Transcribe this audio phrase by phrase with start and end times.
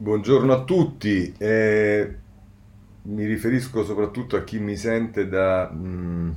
[0.00, 2.14] Buongiorno a tutti, eh,
[3.02, 6.30] mi riferisco soprattutto a chi mi sente da mm,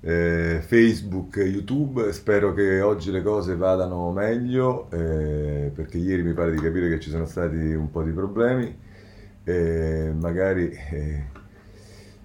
[0.00, 6.50] eh, Facebook YouTube, spero che oggi le cose vadano meglio eh, perché ieri mi pare
[6.50, 8.76] di capire che ci sono stati un po' di problemi,
[9.44, 11.24] eh, magari eh,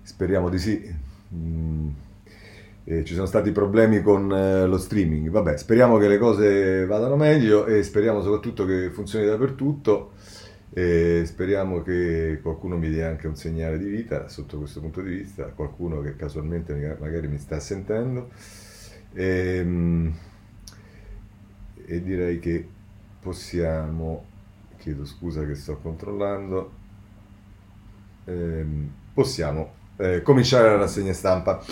[0.01, 0.95] speriamo di sì.
[1.31, 1.89] Mm,
[2.85, 5.29] eh, ci sono stati problemi con eh, lo streaming.
[5.29, 10.11] Vabbè, speriamo che le cose vadano meglio e speriamo soprattutto che funzioni dappertutto.
[10.75, 15.17] E speriamo che qualcuno mi dia anche un segnale di vita sotto questo punto di
[15.17, 18.31] vista, qualcuno che casualmente magari mi sta sentendo.
[19.13, 20.13] E, ehm,
[21.85, 22.67] e direi che
[23.21, 24.25] possiamo,
[24.77, 26.71] chiedo scusa che sto controllando,
[28.25, 31.63] ehm, possiamo eh, cominciare la rassegna stampa.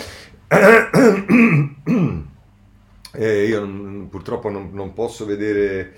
[3.14, 5.94] Eh, io non, purtroppo non, non, posso vedere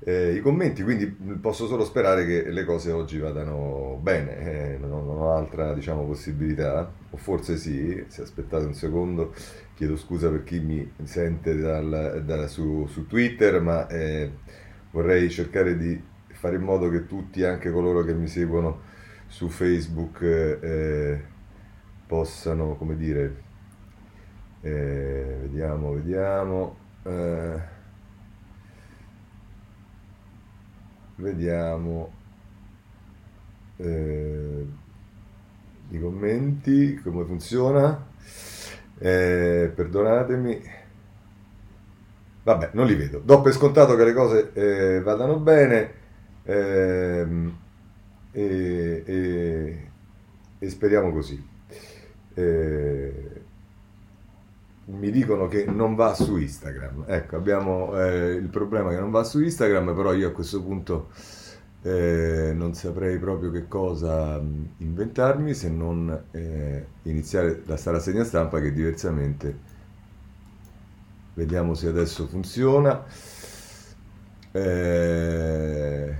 [0.00, 5.06] eh, i commenti, quindi posso solo sperare che le cose oggi vadano bene, eh, non,
[5.06, 9.32] non, ho altra diciamo, possibilità, o forse sì, se aspettate un secondo,
[9.74, 14.30] chiedo scusa per chi mi sente dal, dal, su, su, Twitter, ma eh,
[14.90, 18.92] vorrei cercare di fare in modo che tutti, anche coloro che mi seguono
[19.28, 21.20] su Facebook, eh,
[22.06, 23.42] possano, come dire,
[24.64, 26.76] eh, vediamo, vediamo.
[27.02, 27.60] Eh,
[31.16, 32.12] vediamo
[33.76, 34.66] eh,
[35.90, 38.06] i commenti, come funziona.
[38.98, 40.62] Eh, perdonatemi.
[42.42, 43.18] Vabbè, non li vedo.
[43.18, 45.92] Do per scontato che le cose eh, vadano bene
[46.44, 47.58] ehm,
[48.32, 49.90] e, e,
[50.58, 51.42] e, speriamo così.
[52.34, 53.43] Eh,
[54.86, 57.04] mi dicono che non va su Instagram.
[57.06, 61.08] Ecco, abbiamo eh, il problema che non va su Instagram, però io a questo punto
[61.82, 64.40] eh, non saprei proprio che cosa
[64.78, 69.58] inventarmi se non eh, iniziare la sala segna stampa che diversamente
[71.34, 73.04] vediamo se adesso funziona.
[74.52, 76.14] Eh,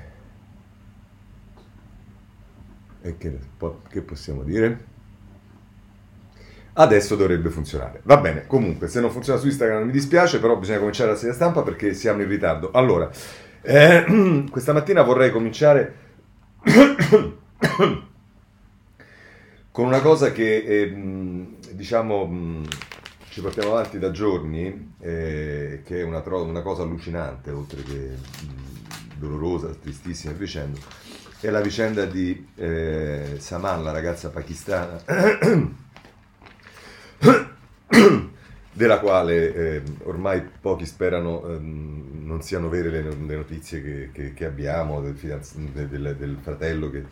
[3.03, 3.38] e che,
[3.88, 4.92] che possiamo dire?
[6.76, 8.00] Adesso dovrebbe funzionare.
[8.02, 11.32] Va bene, comunque, se non funziona su Instagram mi dispiace, però bisogna cominciare la sedia
[11.34, 12.72] stampa perché siamo in ritardo.
[12.72, 13.08] Allora,
[13.62, 15.94] eh, questa mattina vorrei cominciare
[19.70, 22.62] con una cosa che, eh, diciamo,
[23.28, 28.16] ci portiamo avanti da giorni, eh, che è una, tro- una, cosa allucinante, oltre che
[28.16, 30.80] mh, dolorosa, tristissima e vicenda,
[31.38, 35.00] è la vicenda di eh, Saman, la ragazza pakistana
[38.72, 44.34] della quale eh, ormai pochi sperano eh, non siano vere le, le notizie che, che,
[44.34, 47.04] che, abbiamo del, fidanz- del, del fratello che,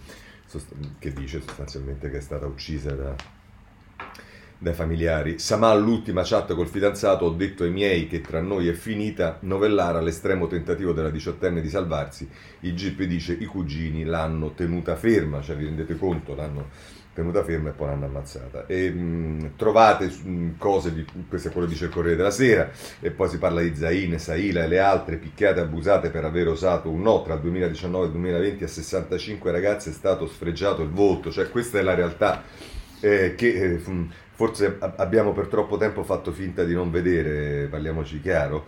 [0.99, 3.15] che, dice sostanzialmente che è stata uccisa da,
[4.59, 5.39] dai familiari.
[5.39, 10.01] Samal, l'ultima chat col fidanzato, ho detto ai miei che tra noi è finita, novellara
[10.01, 12.29] l'estremo tentativo della diciottenne di salvarsi.
[12.61, 16.71] Il GIP dice i cugini l'hanno tenuta ferma, cioè vi rendete conto, l'hanno
[17.15, 18.67] tenuta ferma e poi l'hanno ammazzata.
[18.67, 22.71] E, mh, trovate mh, cose, di, questo è quello che dice il Corriere della Sera,
[23.01, 26.49] e poi si parla di Zain, Saila e le altre picchiate e abusate per aver
[26.49, 30.83] osato un no tra il 2019 e il 2020 a 65 ragazze è stato sfregiato
[30.83, 32.43] il voto, cioè questa è la realtà
[33.01, 33.81] eh, che eh,
[34.35, 38.67] forse abbiamo per troppo tempo fatto finta di non vedere, parliamoci chiaro.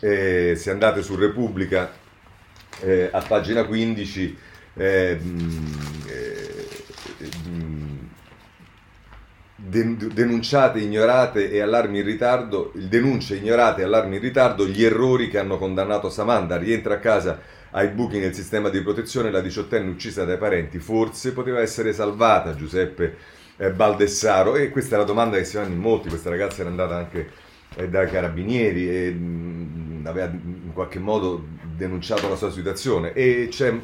[0.00, 1.90] Eh, se andate su Repubblica
[2.80, 4.36] eh, a pagina 15
[4.74, 5.18] eh,
[9.82, 15.28] denunciate, ignorate e allarmi in ritardo, il denunce, ignorate e allarmi in ritardo gli errori
[15.28, 17.40] che hanno condannato Samanda, rientra a casa
[17.70, 22.54] ai buchi nel sistema di protezione, la diciottenne uccisa dai parenti, forse poteva essere salvata
[22.54, 23.16] Giuseppe
[23.56, 24.54] eh, Baldessaro.
[24.54, 27.30] E questa è la domanda che si fanno in molti, questa ragazza era andata anche
[27.74, 31.44] eh, dai carabinieri e mm, aveva in qualche modo
[31.76, 33.12] denunciato la sua situazione.
[33.12, 33.76] E c'è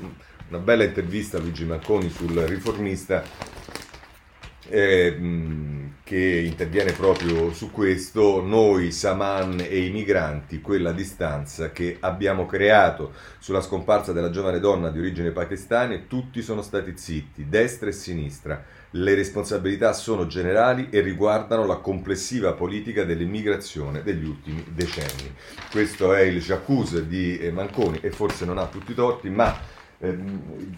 [0.49, 3.25] una bella intervista a Luigi Manconi sul riformista
[4.71, 5.17] eh,
[6.11, 13.13] che interviene proprio su questo, noi, Saman e i migranti, quella distanza che abbiamo creato
[13.39, 18.65] sulla scomparsa della giovane donna di origine pakistana, tutti sono stati zitti, destra e sinistra.
[18.91, 25.33] Le responsabilità sono generali e riguardano la complessiva politica dell'immigrazione degli ultimi decenni.
[25.71, 29.57] Questo è il j'accuse di eh, Manconi e forse non ha tutti i torti, ma
[30.03, 30.19] eh,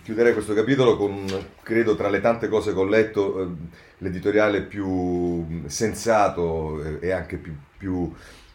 [0.02, 1.24] chiuderei questo capitolo con,
[1.62, 3.48] credo, tra le tante cose che ho letto, eh,
[3.98, 8.12] l'editoriale più sensato eh, e anche più, più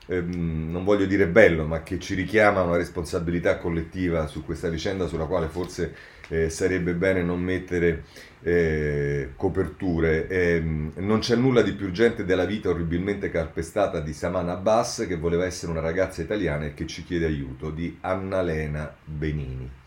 [0.08, 5.08] ehm, non voglio dire bello, ma che ci richiama una responsabilità collettiva su questa vicenda
[5.08, 5.96] sulla quale forse
[6.28, 8.04] eh, sarebbe bene non mettere
[8.42, 10.28] eh, coperture.
[10.28, 15.16] Eh, non c'è nulla di più urgente della vita orribilmente calpestata di Samana Abbas, che
[15.16, 19.86] voleva essere una ragazza italiana e che ci chiede aiuto, di Annalena Benini.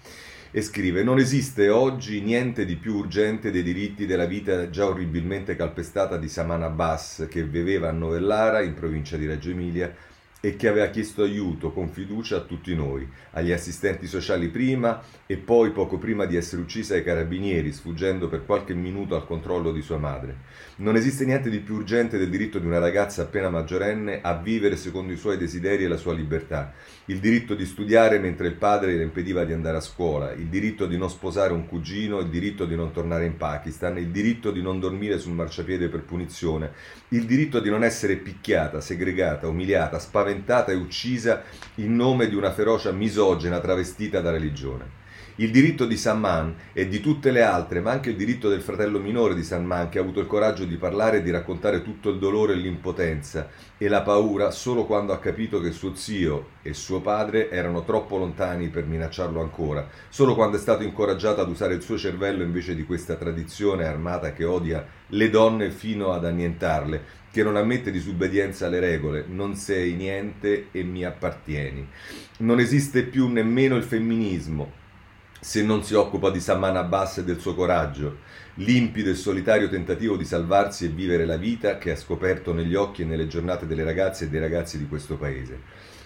[0.52, 5.54] E scrive: Non esiste oggi niente di più urgente dei diritti della vita già orribilmente
[5.54, 9.94] calpestata di Samana Abbas, che viveva a Novellara, in provincia di Reggio Emilia,
[10.40, 15.36] e che aveva chiesto aiuto con fiducia a tutti noi, agli assistenti sociali prima e
[15.36, 19.82] poi poco prima di essere uccisa ai carabinieri, sfuggendo per qualche minuto al controllo di
[19.82, 20.38] sua madre.
[20.76, 24.76] Non esiste niente di più urgente del diritto di una ragazza appena maggiorenne a vivere
[24.76, 26.72] secondo i suoi desideri e la sua libertà,
[27.06, 30.86] il diritto di studiare mentre il padre le impediva di andare a scuola, il diritto
[30.86, 34.62] di non sposare un cugino, il diritto di non tornare in Pakistan, il diritto di
[34.62, 36.72] non dormire sul marciapiede per punizione,
[37.08, 41.42] il diritto di non essere picchiata, segregata, umiliata, spaventata e uccisa
[41.76, 44.98] in nome di una ferocia misogena travestita da religione.
[45.40, 48.98] Il diritto di Samman e di tutte le altre, ma anche il diritto del fratello
[48.98, 52.18] minore di Samman che ha avuto il coraggio di parlare e di raccontare tutto il
[52.18, 53.48] dolore e l'impotenza
[53.78, 58.18] e la paura solo quando ha capito che suo zio e suo padre erano troppo
[58.18, 62.74] lontani per minacciarlo ancora, solo quando è stato incoraggiato ad usare il suo cervello invece
[62.74, 68.66] di questa tradizione armata che odia le donne fino ad annientarle, che non ammette disobbedienza
[68.66, 71.86] alle regole, non sei niente e mi appartieni.
[72.38, 74.78] Non esiste più nemmeno il femminismo,
[75.40, 78.18] se non si occupa di Saman Abbas e del suo coraggio,
[78.56, 83.02] limpido e solitario tentativo di salvarsi e vivere la vita che ha scoperto negli occhi
[83.02, 85.58] e nelle giornate delle ragazze e dei ragazzi di questo paese.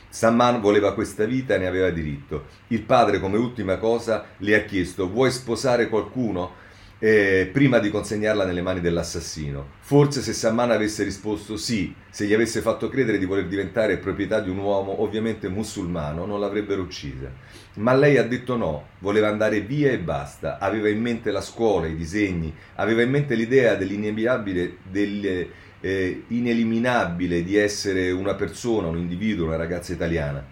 [0.09, 2.47] Samman voleva questa vita e ne aveva diritto.
[2.69, 6.63] Il padre, come ultima cosa, le ha chiesto: Vuoi sposare qualcuno?
[6.99, 9.67] Eh, prima di consegnarla nelle mani dell'assassino.
[9.81, 14.41] Forse se Samman avesse risposto sì, se gli avesse fatto credere di voler diventare proprietà
[14.41, 17.31] di un uomo, ovviamente musulmano, non l'avrebbero uccisa.
[17.75, 21.87] Ma lei ha detto no, voleva andare via e basta, aveva in mente la scuola,
[21.87, 25.49] i disegni, aveva in mente l'idea dell'inevitabile, del,
[25.81, 30.43] eh, ineliminabile di essere una persona, un individuo, una ragazza italiana.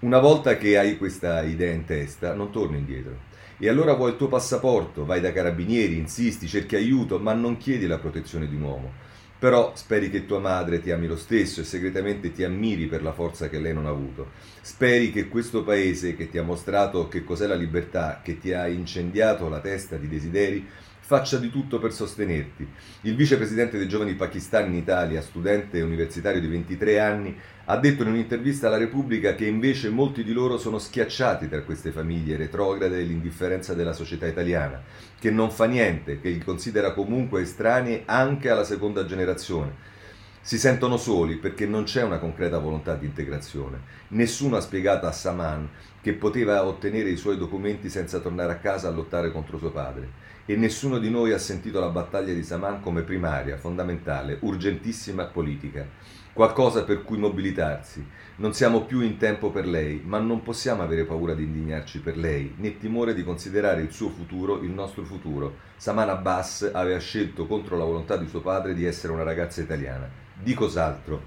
[0.00, 3.26] Una volta che hai questa idea in testa, non torni indietro.
[3.60, 7.88] E allora vuoi il tuo passaporto, vai da carabinieri, insisti, cerchi aiuto, ma non chiedi
[7.88, 8.92] la protezione di un uomo.
[9.36, 13.12] Però speri che tua madre ti ami lo stesso e segretamente ti ammiri per la
[13.12, 14.30] forza che lei non ha avuto.
[14.60, 18.68] Speri che questo paese che ti ha mostrato che cos'è la libertà, che ti ha
[18.68, 20.64] incendiato la testa di desideri,
[21.08, 22.68] faccia di tutto per sostenerti.
[23.00, 27.34] Il vicepresidente dei giovani pakistani in Italia, studente universitario di 23 anni,
[27.64, 31.92] ha detto in un'intervista alla Repubblica che invece molti di loro sono schiacciati tra queste
[31.92, 34.82] famiglie retrograde e l'indifferenza della società italiana,
[35.18, 39.96] che non fa niente, che li considera comunque estranei anche alla seconda generazione.
[40.42, 43.80] Si sentono soli perché non c'è una concreta volontà di integrazione.
[44.08, 45.70] Nessuno ha spiegato a Saman
[46.02, 50.27] che poteva ottenere i suoi documenti senza tornare a casa a lottare contro suo padre
[50.50, 55.86] e nessuno di noi ha sentito la battaglia di Saman come primaria, fondamentale, urgentissima politica,
[56.32, 58.02] qualcosa per cui mobilitarsi.
[58.36, 62.16] Non siamo più in tempo per lei, ma non possiamo avere paura di indignarci per
[62.16, 65.54] lei, né timore di considerare il suo futuro il nostro futuro.
[65.76, 70.08] Saman Abbas aveva scelto contro la volontà di suo padre di essere una ragazza italiana.
[70.32, 71.24] Di cos'altro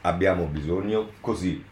[0.00, 1.10] abbiamo bisogno?
[1.20, 1.62] Così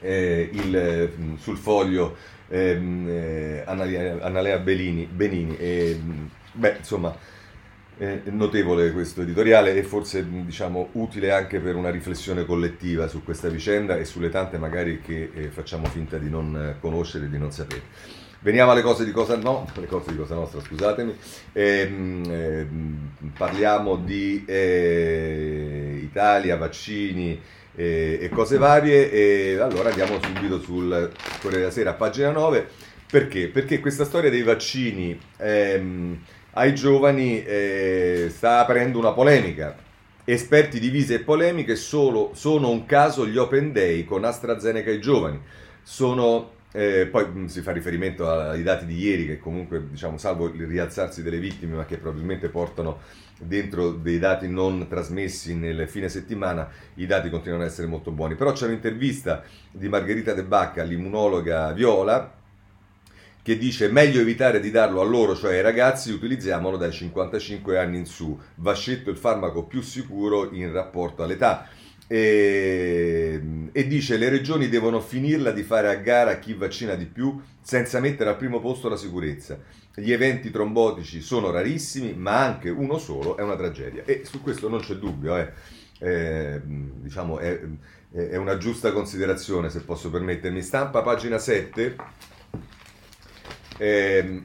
[0.00, 2.16] eh, il, sul foglio
[2.52, 5.56] ehm, eh, Annalea Bellini, Benini.
[5.56, 5.98] E,
[6.52, 7.16] beh, insomma,
[7.96, 13.48] è notevole questo editoriale e forse diciamo utile anche per una riflessione collettiva su questa
[13.48, 17.52] vicenda e sulle tante magari che eh, facciamo finta di non conoscere e di non
[17.52, 17.82] sapere.
[18.40, 21.16] Veniamo alle cose di cosa no, cose di cosa nostra, scusatemi.
[21.52, 22.66] Eh,
[23.38, 27.40] parliamo di eh, Italia, vaccini,
[27.74, 29.10] e, e cose varie.
[29.10, 31.10] E allora andiamo subito sul
[31.40, 32.66] Corriere della Sera, pagina 9.
[33.10, 33.48] Perché?
[33.48, 36.18] Perché questa storia dei vaccini ehm,
[36.52, 39.76] ai giovani eh, sta aprendo una polemica.
[40.24, 45.40] Esperti divisi e polemiche solo, sono un caso gli Open Day con AstraZeneca ai giovani.
[45.82, 50.48] Sono eh, poi mh, si fa riferimento ai dati di ieri che comunque, diciamo, salvo
[50.48, 53.00] il rialzarsi delle vittime, ma che probabilmente portano
[53.38, 58.36] dentro dei dati non trasmessi nel fine settimana, i dati continuano ad essere molto buoni.
[58.36, 62.40] Però c'è un'intervista di Margherita De Bacca, l'immunologa Viola,
[63.42, 67.98] che dice meglio evitare di darlo a loro, cioè ai ragazzi, utilizziamolo dai 55 anni
[67.98, 71.68] in su, va scelto il farmaco più sicuro in rapporto all'età.
[72.06, 73.40] E,
[73.72, 78.00] e, dice le regioni devono finirla di fare a gara chi vaccina di più senza
[78.00, 79.58] mettere al primo posto la sicurezza.
[79.94, 84.04] Gli eventi trombotici sono rarissimi, ma anche uno solo è una tragedia.
[84.04, 85.36] E su questo non c'è dubbio.
[85.36, 85.52] Eh.
[85.98, 87.60] eh, diciamo, è,
[88.10, 90.62] è, una giusta considerazione, se posso permettermi.
[90.62, 91.96] Stampa, pagina 7.
[93.78, 94.42] Eh,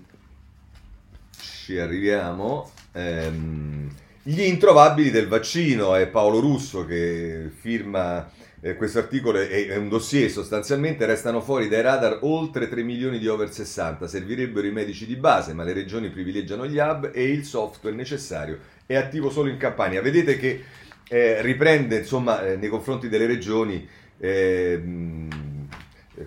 [1.38, 2.72] ci arriviamo.
[2.94, 3.90] Ehm,
[4.30, 8.30] gli introvabili del vaccino è Paolo Russo che firma
[8.60, 13.20] eh, questo articolo, è, è, un dossier sostanzialmente, restano fuori dai radar oltre 3 milioni
[13.20, 17.24] di over 60, servirebbero i medici di base, ma le regioni privilegiano gli hub e
[17.24, 20.02] il software necessario è attivo solo in Campania.
[20.02, 20.62] Vedete che
[21.08, 25.30] eh, riprende insomma eh, nei confronti delle regioni ehm,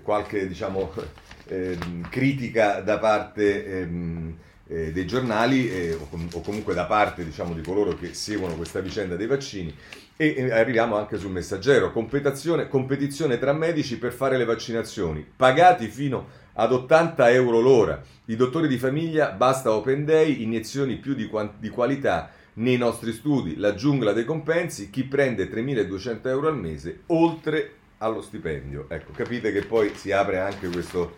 [0.03, 0.91] qualche diciamo,
[1.49, 4.37] ehm, critica da parte ehm,
[4.71, 8.55] eh, dei giornali eh, o, com- o, comunque da parte diciamo, di coloro che seguono
[8.55, 9.75] questa vicenda dei vaccini.
[10.17, 11.91] E, arriviamo anche sul messaggero.
[11.91, 18.01] Competizione, competizione tra medici per fare le vaccinazioni pagati fino ad 80 euro l'ora.
[18.27, 23.13] I dottori di famiglia basta open day iniezioni più di, quant- di qualità nei nostri
[23.13, 23.57] studi.
[23.57, 28.87] La giungla dei compensi chi prende 3.200 euro al mese oltre allo stipendio.
[28.89, 31.15] Ecco capite che poi si apre anche questo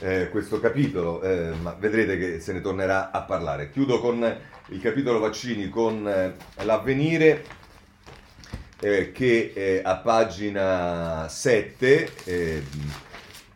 [0.00, 3.70] eh, questo capitolo, eh, ma vedrete che se ne tornerà a parlare.
[3.70, 4.36] Chiudo con
[4.68, 6.34] il capitolo vaccini con eh,
[6.64, 7.44] l'avvenire
[8.80, 12.10] eh, che a pagina 7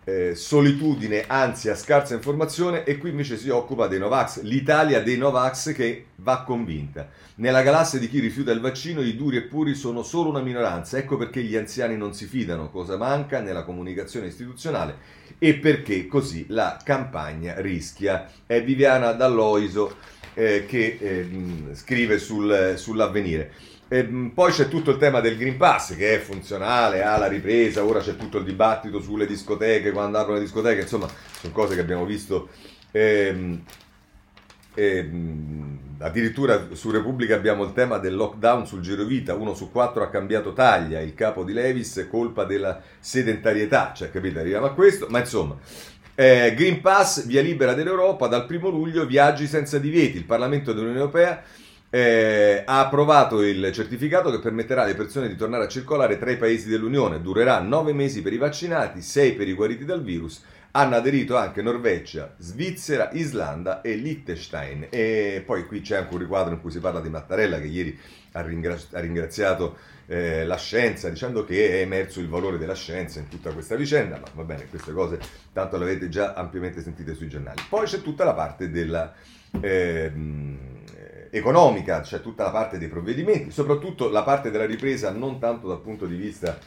[0.09, 5.75] eh, solitudine, ansia, scarsa informazione e qui invece si occupa dei Novax, l'Italia dei Novax
[5.75, 7.09] che va convinta.
[7.37, 10.97] Nella galassia di chi rifiuta il vaccino i duri e puri sono solo una minoranza,
[10.97, 14.97] ecco perché gli anziani non si fidano, cosa manca nella comunicazione istituzionale
[15.39, 18.31] e perché così la campagna rischia.
[18.47, 19.97] È Viviana Dalloiso
[20.33, 23.53] eh, che eh, scrive sul, sull'avvenire.
[23.91, 28.01] E poi c'è tutto il tema del Green Pass che è funzionale alla ripresa, ora
[28.01, 31.09] c'è tutto il dibattito sulle discoteche, quando aprono le discoteche, insomma
[31.41, 32.51] sono cose che abbiamo visto.
[32.91, 33.63] Ehm,
[34.75, 40.11] ehm, addirittura su Repubblica abbiamo il tema del lockdown sul girovita, uno su quattro ha
[40.11, 45.07] cambiato taglia, il capo di Levis è colpa della sedentarietà, cioè capite, arriviamo a questo,
[45.09, 45.57] ma insomma,
[46.15, 51.01] eh, Green Pass, via libera dell'Europa, dal primo luglio viaggi senza divieti, il Parlamento dell'Unione
[51.01, 51.43] Europea
[51.91, 56.37] eh, ha approvato il certificato che permetterà alle persone di tornare a circolare tra i
[56.37, 57.21] paesi dell'Unione.
[57.21, 60.43] Durerà nove mesi per i vaccinati, sei per i guariti dal virus.
[60.73, 64.89] Hanno aderito anche Norvegia, Svizzera, Islanda e Liechtenstein.
[64.91, 67.99] E poi qui c'è anche un riquadro in cui si parla di Mattarella che ieri
[68.33, 73.19] ha, ringrazi- ha ringraziato eh, la scienza dicendo che è emerso il valore della scienza
[73.19, 74.19] in tutta questa vicenda.
[74.19, 75.19] Ma va bene, queste cose
[75.55, 77.63] tanto le avete già ampiamente sentite sui giornali.
[77.67, 79.15] Poi c'è tutta la parte della...
[79.63, 80.13] Eh,
[81.31, 85.81] economica, c'è tutta la parte dei provvedimenti, soprattutto la parte della ripresa non tanto dal
[85.81, 86.59] punto di vista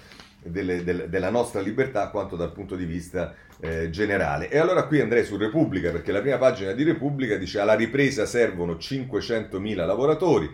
[0.43, 4.49] delle, del, della nostra libertà quanto dal punto di vista eh, generale.
[4.49, 8.25] E allora qui andrei su Repubblica perché la prima pagina di Repubblica dice alla ripresa
[8.25, 10.49] servono 500.000 lavoratori.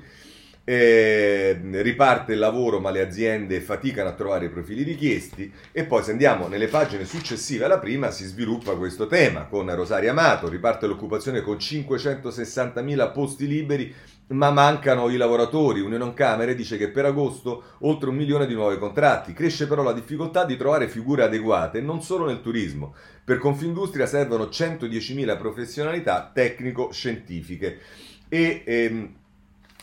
[0.69, 6.03] Eh, riparte il lavoro ma le aziende faticano a trovare i profili richiesti e poi
[6.03, 10.85] se andiamo nelle pagine successive alla prima si sviluppa questo tema con Rosaria Amato, riparte
[10.85, 13.95] l'occupazione con 560.000 posti liberi
[14.29, 15.79] ma mancano i lavoratori.
[15.79, 19.31] Unione Camere dice che per agosto oltre un milione di nuovi contratti.
[19.31, 22.93] Cresce però la difficoltà di trovare figure adeguate, non solo nel turismo.
[23.23, 27.79] Per Confindustria servono 110.000 professionalità tecnico-scientifiche.
[28.27, 29.13] E ehm,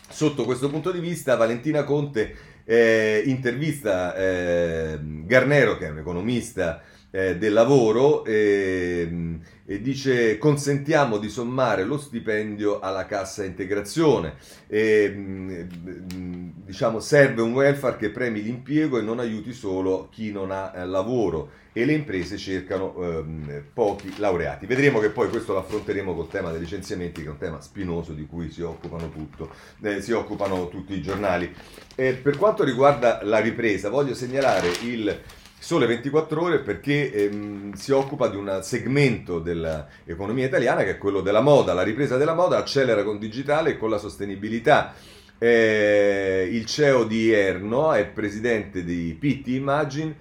[0.09, 6.81] Sotto questo punto di vista, Valentina Conte eh, intervista eh, Garnero, che è un economista
[7.15, 14.33] eh, del lavoro, ehm, e dice consentiamo di sommare lo stipendio alla cassa integrazione.
[14.67, 20.51] E, ehm, diciamo, serve un welfare che premi l'impiego e non aiuti solo chi non
[20.51, 24.65] ha eh, lavoro e le imprese cercano ehm, pochi laureati.
[24.65, 28.11] Vedremo che poi questo lo affronteremo col tema dei licenziamenti, che è un tema spinoso
[28.11, 29.49] di cui si occupano, tutto,
[29.81, 31.49] eh, si occupano tutti i giornali.
[31.95, 35.17] Eh, per quanto riguarda la ripresa, voglio segnalare il
[35.65, 41.21] Sole 24 ore perché ehm, si occupa di un segmento dell'economia italiana che è quello
[41.21, 41.73] della moda.
[41.73, 44.93] La ripresa della moda accelera con digitale e con la sostenibilità.
[45.39, 50.15] Eh, il CEO di Erno è presidente di PT Imagine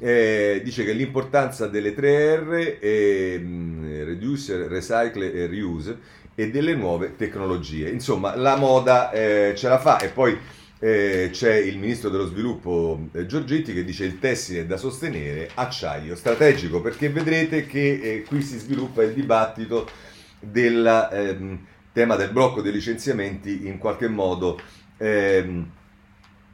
[0.00, 5.96] eh, dice che l'importanza delle 3R è mh, reduce, recycle e reuse
[6.34, 7.88] e delle nuove tecnologie.
[7.88, 10.36] Insomma, la moda eh, ce la fa e poi
[10.80, 15.50] eh, c'è il ministro dello sviluppo eh, Giorgetti che dice il tessile è da sostenere,
[15.54, 19.88] acciaio strategico, perché vedrete che eh, qui si sviluppa il dibattito
[20.38, 21.58] del ehm,
[21.92, 24.60] tema del blocco dei licenziamenti in qualche modo.
[24.98, 25.70] Ehm,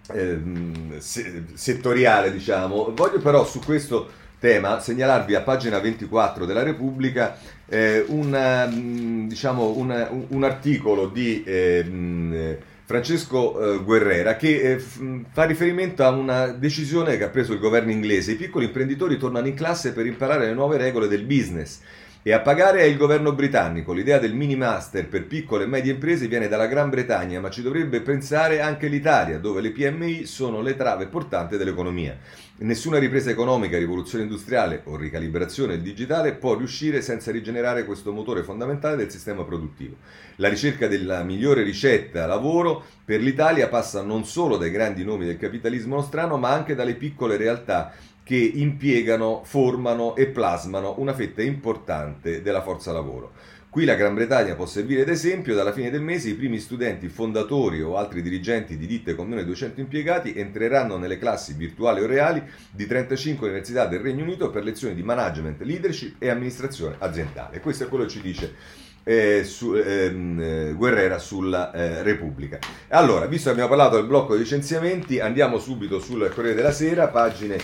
[0.09, 2.93] ehm, settoriale, diciamo.
[2.95, 9.77] Voglio però su questo tema segnalarvi a pagina 24 della Repubblica eh, un, mm, diciamo,
[9.77, 12.59] un, un, articolo di eh,
[12.95, 17.91] Francesco eh, Guerrera, che eh, fa riferimento a una decisione che ha preso il governo
[17.91, 18.33] inglese.
[18.33, 21.81] I piccoli imprenditori tornano in classe per imparare le nuove regole del business.
[22.27, 23.93] E a pagare è il governo britannico.
[23.93, 27.61] L'idea del mini master per piccole e medie imprese viene dalla Gran Bretagna, ma ci
[27.61, 32.17] dovrebbe pensare anche l'Italia, dove le PMI sono le trave portanti dell'economia.
[32.57, 38.97] Nessuna ripresa economica, rivoluzione industriale o ricalibrazione digitale può riuscire senza rigenerare questo motore fondamentale
[38.97, 39.97] del sistema produttivo.
[40.37, 45.37] La ricerca della migliore ricetta lavoro per l'Italia passa non solo dai grandi nomi del
[45.37, 47.93] capitalismo nostrano, ma anche dalle piccole realtà
[48.25, 53.33] che impiegano, formano e plasmano una fetta importante della forza lavoro.
[53.69, 57.83] Qui la Gran Bretagna può servire d'esempio, dalla fine del mese i primi studenti fondatori
[57.83, 62.07] o altri dirigenti di ditte con meno di 200 impiegati entreranno nelle classi virtuali o
[62.07, 62.41] reali
[62.71, 67.59] di 35 università del Regno Unito per lezioni di management, leadership e amministrazione aziendale.
[67.59, 68.55] Questo è quello che ci dice
[69.03, 72.61] eh, su, ehm, eh, Guerrera sulla eh, Repubblica.
[72.91, 77.09] Allora, visto che abbiamo parlato del blocco dei licenziamenti, andiamo subito sul Corriere della Sera,
[77.09, 77.59] pagine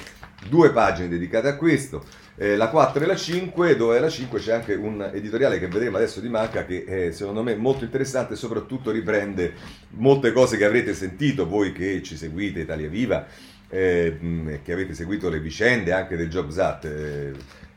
[0.49, 2.04] due pagine dedicate a questo,
[2.37, 5.97] eh, la 4 e la 5, dove la 5 c'è anche un editoriale che vedremo
[5.97, 9.52] adesso di Manca che eh, secondo me è molto interessante e soprattutto riprende
[9.90, 13.26] molte cose che avrete sentito voi che ci seguite Italia Viva,
[13.68, 16.85] eh, che avete seguito le vicende anche del Jobs Act.
[16.85, 17.32] Eh,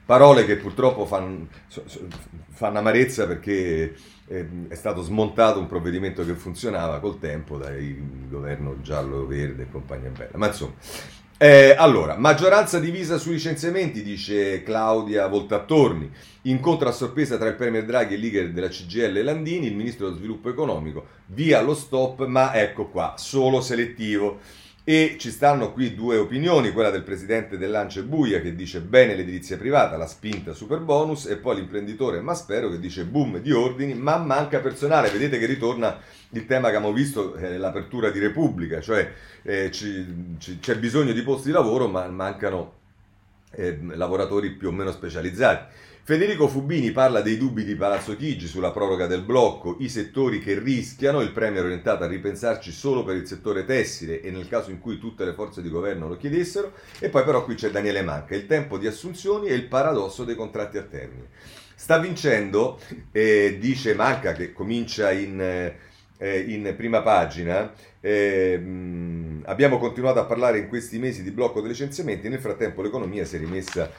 [0.06, 1.48] parole che purtroppo fanno,
[2.50, 3.96] fanno amarezza perché
[4.28, 7.78] eh, è stato smontato un provvedimento che funzionava col tempo dal
[8.30, 10.38] governo giallo-verde e compagnia bella.
[10.38, 10.74] Ma insomma,
[11.38, 16.10] eh, allora, maggioranza divisa sui licenziamenti, dice Claudia Voltattorni.
[16.44, 20.06] Incontro a sorpresa tra il Premier Draghi e il leader della CGL Landini, il ministro
[20.06, 21.06] dello sviluppo economico.
[21.28, 24.40] Via lo stop, ma ecco qua, solo selettivo.
[24.86, 29.56] E ci stanno qui due opinioni, quella del presidente dell'Ance Buia che dice bene l'edilizia
[29.56, 34.18] privata, la spinta super bonus, e poi l'imprenditore Maspero che dice boom di ordini, ma
[34.18, 35.10] manca personale.
[35.10, 35.98] Vedete che ritorna
[36.32, 39.10] il tema che abbiamo visto, eh, l'apertura di Repubblica, cioè
[39.44, 42.82] eh, ci, ci, c'è bisogno di posti di lavoro ma mancano
[43.56, 45.92] eh, lavoratori più o meno specializzati.
[46.06, 50.60] Federico Fubini parla dei dubbi di Palazzo Chigi sulla proroga del blocco, i settori che
[50.60, 54.70] rischiano, il Premier è orientato a ripensarci solo per il settore tessile e nel caso
[54.70, 58.02] in cui tutte le forze di governo lo chiedessero, e poi però qui c'è Daniele
[58.02, 61.28] Manca, il tempo di assunzioni e il paradosso dei contratti a termine.
[61.74, 62.80] Sta vincendo,
[63.14, 65.78] eh, dice Manca che comincia in, eh,
[66.30, 68.62] in prima pagina, eh,
[69.46, 73.36] abbiamo continuato a parlare in questi mesi di blocco dei licenziamenti, nel frattempo l'economia si
[73.36, 73.90] è rimessa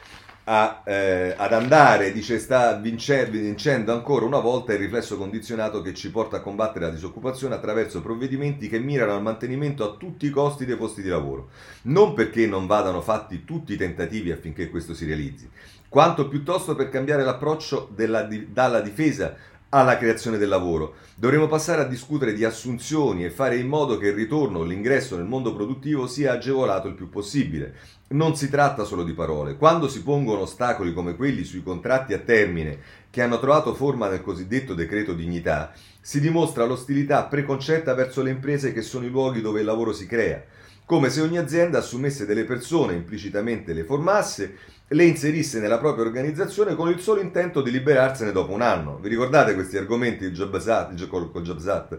[0.44, 5.94] a, eh, ad andare, dice sta vince, vincendo ancora una volta il riflesso condizionato che
[5.94, 10.30] ci porta a combattere la disoccupazione attraverso provvedimenti che mirano al mantenimento a tutti i
[10.30, 11.48] costi dei posti di lavoro,
[11.82, 15.48] non perché non vadano fatti tutti i tentativi affinché questo si realizzi,
[15.88, 19.36] quanto piuttosto per cambiare l'approccio della, dalla difesa
[19.74, 20.94] alla creazione del lavoro.
[21.16, 25.26] Dovremo passare a discutere di assunzioni e fare in modo che il ritorno, l'ingresso nel
[25.26, 27.74] mondo produttivo sia agevolato il più possibile.
[28.08, 29.56] Non si tratta solo di parole.
[29.56, 32.78] Quando si pongono ostacoli come quelli sui contratti a termine
[33.10, 38.72] che hanno trovato forma nel cosiddetto decreto dignità, si dimostra l'ostilità preconcetta verso le imprese
[38.72, 40.44] che sono i luoghi dove il lavoro si crea,
[40.86, 44.56] come se ogni azienda assumesse delle persone, implicitamente le formasse
[44.94, 48.98] le inserisse nella propria organizzazione con il solo intento di liberarsene dopo un anno.
[48.98, 51.98] Vi ricordate questi argomenti il Jobs Act, col, col Jobs Act?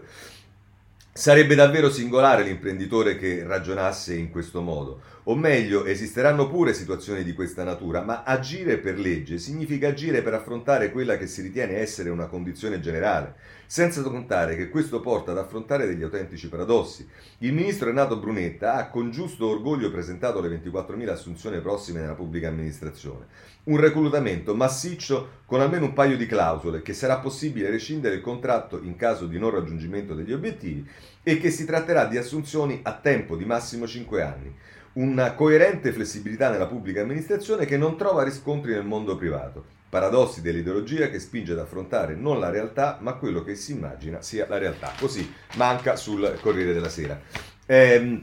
[1.12, 5.00] Sarebbe davvero singolare l'imprenditore che ragionasse in questo modo.
[5.24, 10.34] O meglio, esisteranno pure situazioni di questa natura, ma agire per legge significa agire per
[10.34, 13.34] affrontare quella che si ritiene essere una condizione generale,
[13.66, 17.08] senza contare che questo porta ad affrontare degli autentici paradossi.
[17.38, 22.48] Il ministro Renato Brunetta ha con giusto orgoglio presentato le 24.000 assunzioni prossime nella pubblica
[22.48, 23.26] amministrazione.
[23.64, 28.80] Un reclutamento massiccio con almeno un paio di clausole che sarà possibile rescindere il contratto
[28.82, 30.88] in caso di non raggiungimento degli obiettivi
[31.22, 34.54] e che si tratterà di assunzioni a tempo di massimo 5 anni
[34.96, 39.75] una coerente flessibilità nella pubblica amministrazione che non trova riscontri nel mondo privato.
[39.88, 44.46] Paradossi dell'ideologia che spinge ad affrontare non la realtà, ma quello che si immagina sia
[44.48, 44.92] la realtà.
[44.98, 47.20] Così manca sul Corriere della Sera.
[47.66, 48.22] Eh,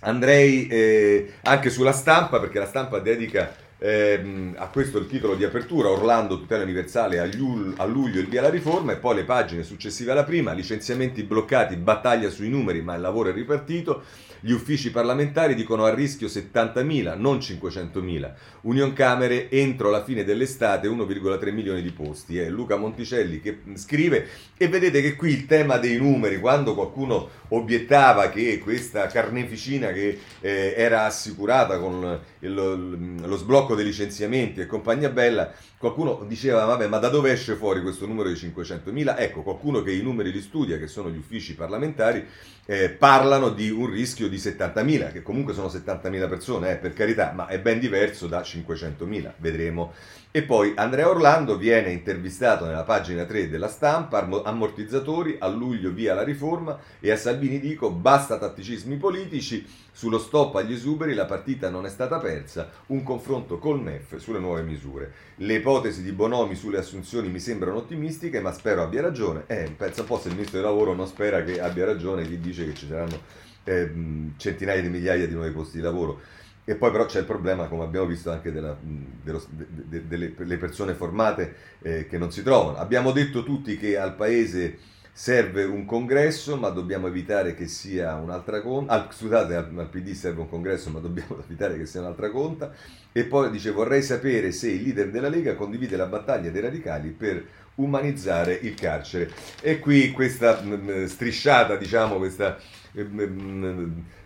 [0.00, 5.44] andrei eh, anche sulla stampa, perché la stampa dedica eh, a questo il titolo di
[5.44, 9.24] apertura, Orlando tutela universale a, Liul, a luglio il via alla riforma e poi le
[9.24, 14.04] pagine successive alla prima, licenziamenti bloccati, battaglia sui numeri ma il lavoro è ripartito,
[14.40, 18.32] Gli uffici parlamentari dicono a rischio 70.000, non 500.000.
[18.62, 22.38] Union Camere entro la fine dell'estate 1,3 milioni di posti.
[22.38, 24.26] È Luca Monticelli che scrive
[24.56, 30.18] e vedete che qui il tema dei numeri, quando qualcuno obiettava che questa carneficina che
[30.40, 36.86] eh, era assicurata con il, lo sblocco dei licenziamenti e compagnia bella, qualcuno diceva vabbè
[36.86, 39.14] ma da dove esce fuori questo numero di 500.000?
[39.18, 42.24] Ecco, qualcuno che i numeri li studia, che sono gli uffici parlamentari,
[42.66, 47.32] eh, parlano di un rischio di 70.000, che comunque sono 70.000 persone, eh, per carità,
[47.34, 49.92] ma è ben diverso da 500.000, vedremo
[50.32, 56.14] e poi Andrea Orlando viene intervistato nella pagina 3 della stampa, ammortizzatori, a luglio via
[56.14, 61.68] la riforma e a Salvini dico basta tatticismi politici, sullo stop agli esuberi la partita
[61.68, 65.12] non è stata persa, un confronto col MEF sulle nuove misure.
[65.34, 69.42] Le ipotesi di Bonomi sulle assunzioni mi sembrano ottimistiche ma spero abbia ragione.
[69.48, 72.38] Eh, pensa un po' se il ministro del lavoro non spera che abbia ragione chi
[72.38, 73.92] dice che ci saranno eh,
[74.36, 76.20] centinaia di migliaia di nuovi posti di lavoro.
[76.64, 80.56] E poi però c'è il problema, come abbiamo visto, anche della, dello, de, de, delle
[80.56, 82.76] persone formate eh, che non si trovano.
[82.76, 84.78] Abbiamo detto tutti che al Paese
[85.12, 88.92] serve un congresso, ma dobbiamo evitare che sia un'altra conta.
[88.92, 92.72] Ah, scusate, al, al, PD serve un congresso, ma dobbiamo evitare che sia un'altra conta.
[93.12, 97.10] E poi dice: Vorrei sapere se il leader della Lega condivide la battaglia dei radicali
[97.10, 97.44] per
[97.76, 99.30] umanizzare il carcere.
[99.60, 102.58] E qui questa mh, strisciata, diciamo, questa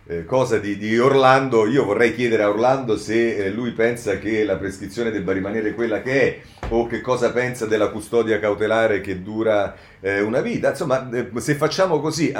[0.07, 4.43] eh, cosa di, di, Orlando, io vorrei chiedere a Orlando se eh, lui pensa che
[4.43, 9.21] la prescrizione debba rimanere quella che è o che cosa pensa della custodia cautelare che
[9.21, 10.69] dura eh, una vita.
[10.69, 12.33] Insomma, eh, se facciamo così,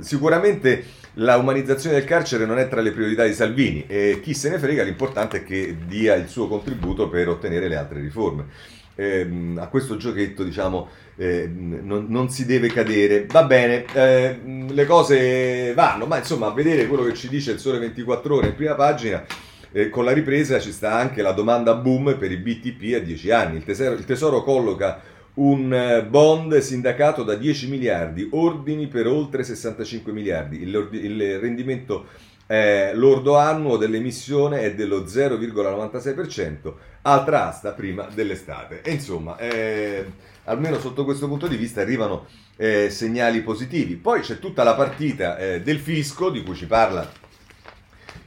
[0.00, 0.84] sicuramente
[1.18, 4.58] la umanizzazione del carcere non è tra le priorità di Salvini e chi se ne
[4.58, 8.76] frega, l'importante è che dia il suo contributo per ottenere le altre riforme.
[8.94, 13.26] Eh, a questo giochetto diciamo eh, non, non, si deve cadere.
[13.26, 17.60] Va bene eh, le cose vanno ma insomma a vedere quello che ci dice il
[17.60, 19.24] sole 24 ore in prima pagina
[19.70, 23.30] eh, con la ripresa ci sta anche la domanda boom per i BTP a 10
[23.30, 23.56] anni.
[23.58, 25.00] Il tesoro, il tesoro colloca
[25.38, 32.06] un eh, bond sindacato da 10 miliardi, ordini per oltre 65 miliardi, il, il rendimento
[32.50, 36.72] eh, l'ordo annuo dell'emissione è dello 0,96%,
[37.02, 38.80] altra asta prima dell'estate.
[38.82, 40.06] E insomma, eh,
[40.44, 43.96] almeno sotto questo punto di vista arrivano eh, segnali positivi.
[43.96, 47.08] Poi c'è tutta la partita eh, del fisco di cui ci parla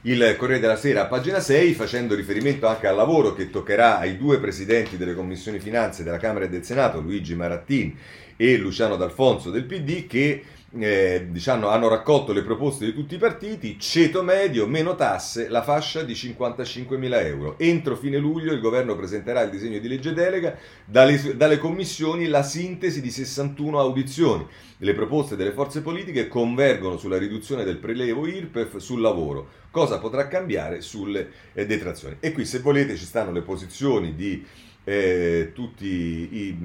[0.04, 4.16] il Corriere della Sera a pagina 6, facendo riferimento anche al lavoro che toccherà ai
[4.16, 7.96] due presidenti delle commissioni finanze della Camera e del Senato, Luigi Marattin
[8.36, 10.42] e Luciano D'Alfonso del PD, che
[10.78, 15.62] eh, diciamo, hanno raccolto le proposte di tutti i partiti, ceto medio, meno tasse, la
[15.62, 17.58] fascia di 55 mila euro.
[17.58, 22.42] Entro fine luglio il governo presenterà il disegno di legge delega, dalle, dalle commissioni la
[22.42, 24.46] sintesi di 61 audizioni.
[24.78, 29.60] Le proposte delle forze politiche convergono sulla riduzione del prelevo IRPEF sul lavoro.
[29.70, 32.16] Cosa potrà cambiare sulle eh, detrazioni?
[32.18, 34.44] E qui se volete ci stanno le posizioni di
[34.84, 36.56] eh, tutti i...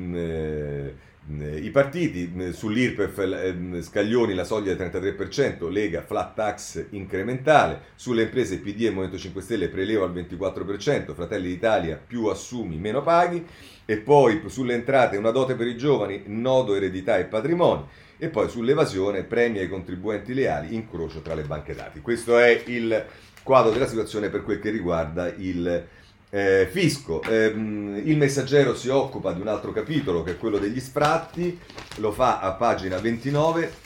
[1.29, 7.81] Eh, I partiti eh, sull'IRPEF eh, Scaglioni la soglia del 33%, Lega flat tax incrementale,
[7.95, 13.03] sulle imprese PD e Movimento 5 Stelle preleva al 24%, Fratelli d'Italia più assumi meno
[13.03, 13.45] paghi
[13.85, 18.49] e poi sulle entrate una dote per i giovani, nodo eredità e patrimonio e poi
[18.49, 21.99] sull'evasione premi ai contribuenti leali, incrocio tra le banche dati.
[21.99, 23.05] Questo è il
[23.43, 25.87] quadro della situazione per quel che riguarda il
[26.29, 27.21] eh, fisco.
[27.23, 31.59] Eh, il messaggero si occupa di un altro capitolo che è quello degli sfratti,
[31.97, 33.85] lo fa a pagina 29.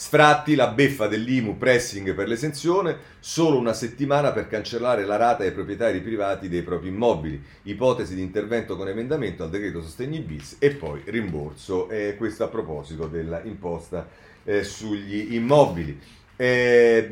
[0.00, 5.50] Sfratti, la beffa dell'IMU, pressing per l'esenzione, solo una settimana per cancellare la rata ai
[5.50, 10.70] proprietari privati dei propri immobili, ipotesi di intervento con emendamento al decreto sostegni bis e
[10.70, 14.08] poi rimborso, eh, questo a proposito della imposta
[14.44, 16.00] eh, sugli immobili.
[16.40, 17.08] Eh,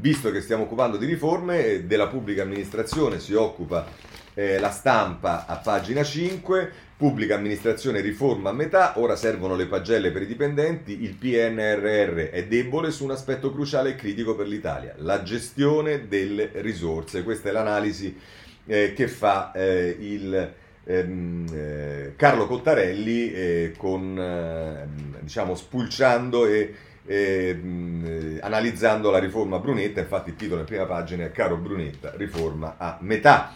[0.00, 3.86] visto che stiamo occupando di riforme, eh, della pubblica amministrazione si occupa
[4.34, 10.10] eh, la stampa a pagina 5, pubblica amministrazione riforma a metà, ora servono le pagelle
[10.10, 14.94] per i dipendenti, il PNRR è debole su un aspetto cruciale e critico per l'Italia,
[14.98, 17.22] la gestione delle risorse.
[17.22, 18.18] Questa è l'analisi
[18.66, 20.52] eh, che fa eh, il
[20.82, 24.88] ehm, eh, Carlo Cottarelli eh, con,
[25.20, 26.74] diciamo, spulciando e
[27.06, 32.76] eh, analizzando la riforma Brunetta, infatti il titolo in prima pagina è Caro Brunetta, riforma
[32.78, 33.54] a metà.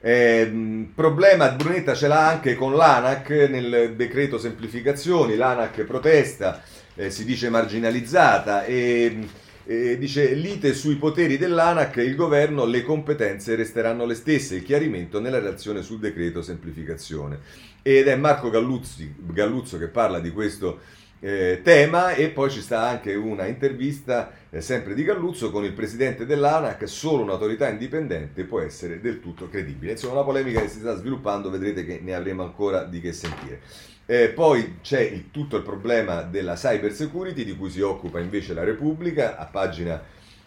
[0.00, 6.62] Eh, problema Brunetta ce l'ha anche con l'ANAC nel decreto semplificazioni, l'ANAC protesta,
[6.94, 9.26] eh, si dice marginalizzata e
[9.68, 15.20] eh, dice lite sui poteri dell'ANAC, il governo, le competenze resteranno le stesse, il chiarimento
[15.20, 17.40] nella relazione sul decreto semplificazione.
[17.82, 20.80] Ed è Marco Galluzzi, Galluzzo che parla di questo
[21.20, 25.72] eh, tema e poi ci sta anche una intervista eh, sempre di Galluzzo con il
[25.72, 29.92] presidente dell'ANAC, solo un'autorità indipendente può essere del tutto credibile.
[29.92, 33.60] Insomma, una polemica che si sta sviluppando, vedrete che ne avremo ancora di che sentire.
[34.06, 38.54] Eh, poi c'è il, tutto il problema della cyber security di cui si occupa invece
[38.54, 40.00] la Repubblica a pagina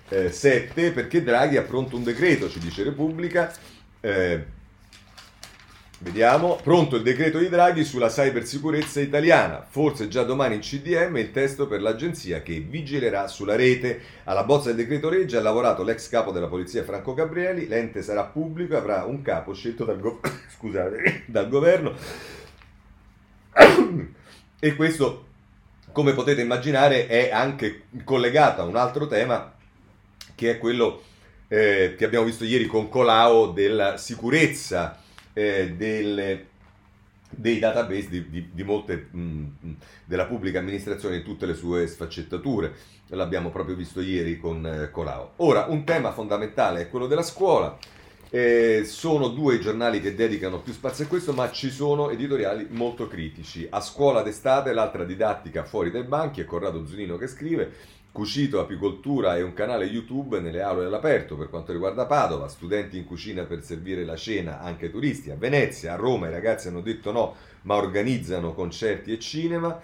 [0.08, 3.52] eh, 7 perché Draghi ha pronto un decreto, ci dice Repubblica.
[4.00, 4.58] Eh,
[6.02, 11.32] Vediamo, pronto il decreto di Draghi sulla cybersicurezza italiana, forse già domani in CDM il
[11.32, 14.02] testo per l'agenzia che vigilerà sulla rete.
[14.24, 18.24] Alla bozza del decreto legge ha lavorato l'ex capo della polizia Franco Gabrieli, l'ente sarà
[18.24, 20.22] pubblico e avrà un capo scelto dal, go-
[20.56, 21.94] scusate, dal governo.
[24.58, 25.26] e questo,
[25.92, 29.54] come potete immaginare, è anche collegato a un altro tema
[30.34, 31.04] che è quello
[31.50, 35.08] eh, che abbiamo visto ieri con Colau della sicurezza
[35.40, 36.48] eh, delle,
[37.30, 39.72] dei database di, di, di molte, mh, mm, mm,
[40.04, 42.74] della pubblica amministrazione in tutte le sue sfaccettature.
[43.08, 45.32] L'abbiamo proprio visto ieri con eh, Colau.
[45.38, 47.78] Ora, un tema fondamentale è quello della scuola.
[48.32, 53.08] Eh, sono due giornali che dedicano più spazio a questo, ma ci sono editoriali molto
[53.08, 53.66] critici.
[53.70, 57.72] A scuola d'estate, l'altra didattica fuori dai banchi, è Corrado Zunino che scrive
[58.12, 63.06] Cucito Apicoltura è un canale YouTube nelle aule all'aperto per quanto riguarda Padova, studenti in
[63.06, 65.30] cucina per servire la cena anche turisti.
[65.30, 69.80] A Venezia, a Roma i ragazzi hanno detto no, ma organizzano concerti e cinema.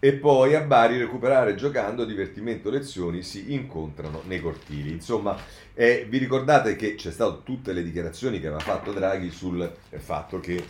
[0.00, 4.90] E poi a Bari recuperare giocando, divertimento, lezioni si incontrano nei cortili.
[4.92, 5.36] Insomma,
[5.74, 10.40] eh, vi ricordate che c'è stato tutte le dichiarazioni che aveva fatto Draghi sul fatto
[10.40, 10.64] che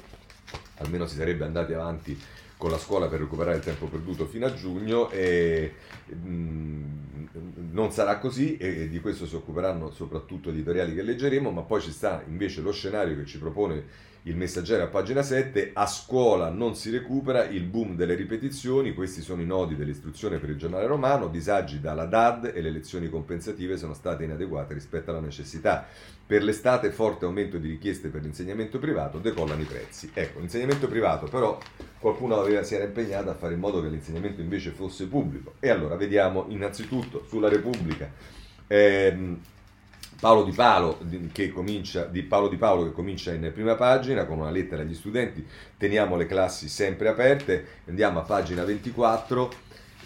[0.79, 2.19] almeno si sarebbe andati avanti
[2.59, 5.73] con la scuola per recuperare il tempo perduto fino a giugno e
[6.07, 7.27] mh, mm,
[7.71, 11.93] non sarà così e di questo si occuperanno soprattutto editoriali che leggeremo, ma poi ci
[11.93, 16.75] sta invece lo scenario che ci propone il messaggero a pagina 7, a scuola non
[16.75, 21.29] si recupera, il boom delle ripetizioni, questi sono i nodi dell'istruzione per il giornale romano,
[21.29, 25.87] disagi dalla DAD e le lezioni compensative sono state inadeguate rispetto alla necessità.
[26.27, 30.11] Per l'estate forte aumento di richieste per l'insegnamento privato, decollano i prezzi.
[30.13, 31.59] Ecco, l'insegnamento privato però
[31.99, 35.55] qualcuno aveva, si era impegnato a fare in modo che l'insegnamento invece fosse pubblico.
[35.59, 38.11] E allora vediamo innanzitutto sulla Repubblica.
[38.67, 39.41] Ehm,
[40.21, 40.99] Paolo Di Paolo,
[41.31, 44.95] che comincia, di Paolo Di Paolo che comincia in prima pagina con una lettera agli
[44.95, 49.51] studenti, teniamo le classi sempre aperte, andiamo a pagina 24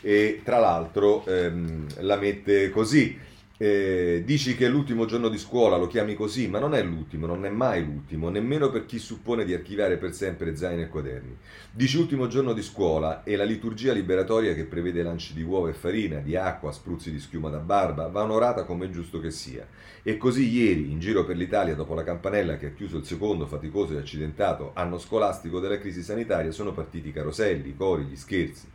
[0.02, 3.18] e tra l'altro ehm, la mette così,
[3.62, 7.28] eh, dici che è l'ultimo giorno di scuola, lo chiami così, ma non è l'ultimo,
[7.28, 11.36] non è mai l'ultimo, nemmeno per chi suppone di archiviare per sempre zaini e quaderni.
[11.70, 15.74] Dici ultimo giorno di scuola e la liturgia liberatoria che prevede lanci di uova e
[15.74, 19.64] farina, di acqua, spruzzi di schiuma da barba, va onorata come è giusto che sia.
[20.02, 23.46] E così ieri, in giro per l'Italia, dopo la campanella che ha chiuso il secondo
[23.46, 28.16] faticoso e accidentato anno scolastico della crisi sanitaria, sono partiti i caroselli, i cori, gli
[28.16, 28.66] scherzi.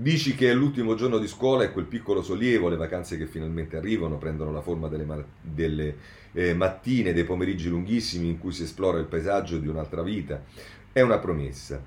[0.00, 3.76] Dici che è l'ultimo giorno di scuola e quel piccolo sollievo, le vacanze che finalmente
[3.76, 5.96] arrivano, prendono la forma delle, ma- delle
[6.34, 10.40] eh, mattine, dei pomeriggi lunghissimi in cui si esplora il paesaggio di un'altra vita.
[10.92, 11.82] È una promessa.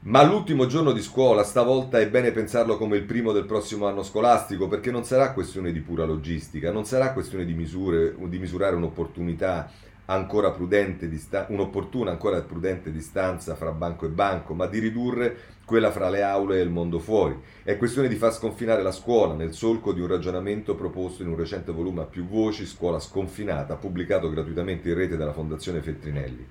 [0.00, 4.02] Ma l'ultimo giorno di scuola stavolta è bene pensarlo come il primo del prossimo anno
[4.02, 8.76] scolastico, perché non sarà questione di pura logistica, non sarà questione di, misure, di misurare
[8.76, 9.70] un'opportunità
[10.04, 11.10] ancora prudente,
[11.48, 16.58] un'opportuna ancora prudente distanza fra banco e banco, ma di ridurre quella fra le aule
[16.58, 17.38] e il mondo fuori.
[17.62, 21.36] È questione di far sconfinare la scuola nel solco di un ragionamento proposto in un
[21.36, 26.46] recente volume a più voci, Scuola sconfinata, pubblicato gratuitamente in rete dalla Fondazione Feltrinelli.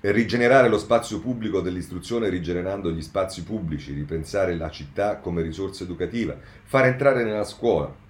[0.00, 5.84] E rigenerare lo spazio pubblico dell'istruzione rigenerando gli spazi pubblici, ripensare la città come risorsa
[5.84, 8.02] educativa, far entrare nella scuola,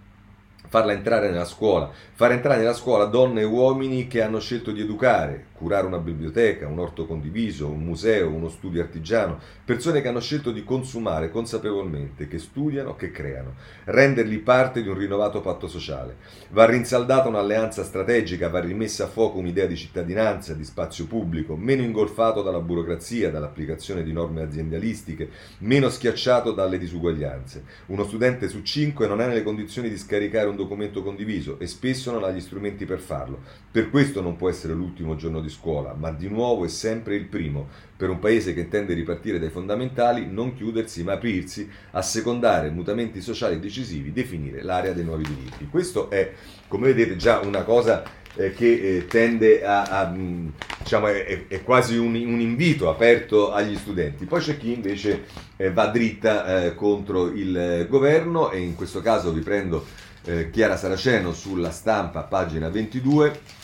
[0.68, 4.80] farla entrare nella scuola, far entrare nella scuola donne e uomini che hanno scelto di
[4.80, 10.20] educare, curare una biblioteca, un orto condiviso, un museo, uno studio artigiano, persone che hanno
[10.20, 16.16] scelto di consumare consapevolmente, che studiano, che creano, renderli parte di un rinnovato patto sociale.
[16.50, 21.80] Va rinsaldata un'alleanza strategica, va rimessa a fuoco un'idea di cittadinanza, di spazio pubblico, meno
[21.80, 27.64] ingolfato dalla burocrazia, dall'applicazione di norme aziendalistiche, meno schiacciato dalle disuguaglianze.
[27.86, 32.12] Uno studente su cinque non è nelle condizioni di scaricare un documento condiviso e spesso
[32.12, 33.40] non ha gli strumenti per farlo.
[33.70, 37.26] Per questo non può essere l'ultimo giorno di scuola, ma di nuovo è sempre il
[37.26, 43.20] primo, per un paese che intende ripartire dai fondamentali, non chiudersi ma aprirsi, assecondare mutamenti
[43.20, 45.68] sociali decisivi, definire l'area dei nuovi diritti.
[45.70, 46.32] Questo è,
[46.68, 48.02] come vedete, già una cosa
[48.36, 53.52] eh, che eh, tende a, a mh, diciamo, è, è, quasi un, un, invito aperto
[53.52, 54.24] agli studenti.
[54.24, 55.24] Poi c'è chi invece
[55.56, 59.86] eh, va dritta eh, contro il governo e in questo caso vi prendo
[60.24, 63.62] eh, Chiara Saraceno sulla stampa, pagina 22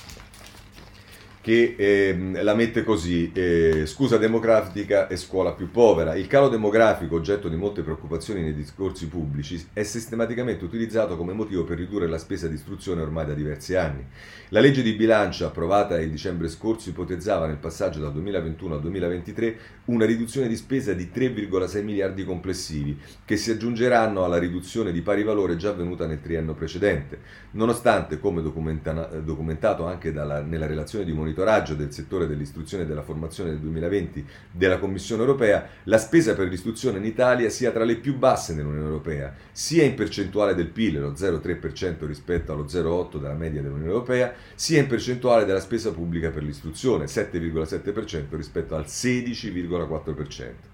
[1.41, 6.15] che eh, la mette così, eh, scusa democratica e scuola più povera.
[6.15, 11.65] Il calo demografico, oggetto di molte preoccupazioni nei discorsi pubblici, è sistematicamente utilizzato come motivo
[11.65, 14.05] per ridurre la spesa di istruzione ormai da diversi anni.
[14.51, 19.57] La legge di bilancio approvata il dicembre scorso ipotizzava nel passaggio dal 2021 al 2023
[19.87, 25.23] una riduzione di spesa di 3,6 miliardi complessivi, che si aggiungeranno alla riduzione di pari
[25.23, 27.21] valore già avvenuta nel triennio precedente,
[27.53, 33.03] nonostante, come documentato anche dalla, nella relazione di monitoraggio, monitoraggio del settore dell'istruzione e della
[33.03, 37.97] formazione del 2020 della Commissione europea, la spesa per l'istruzione in Italia sia tra le
[37.97, 43.35] più basse nell'Unione europea, sia in percentuale del PIL, lo 0,3% rispetto allo 0,8% della
[43.35, 50.69] media dell'Unione europea, sia in percentuale della spesa pubblica per l'istruzione, 7,7% rispetto al 16,4%.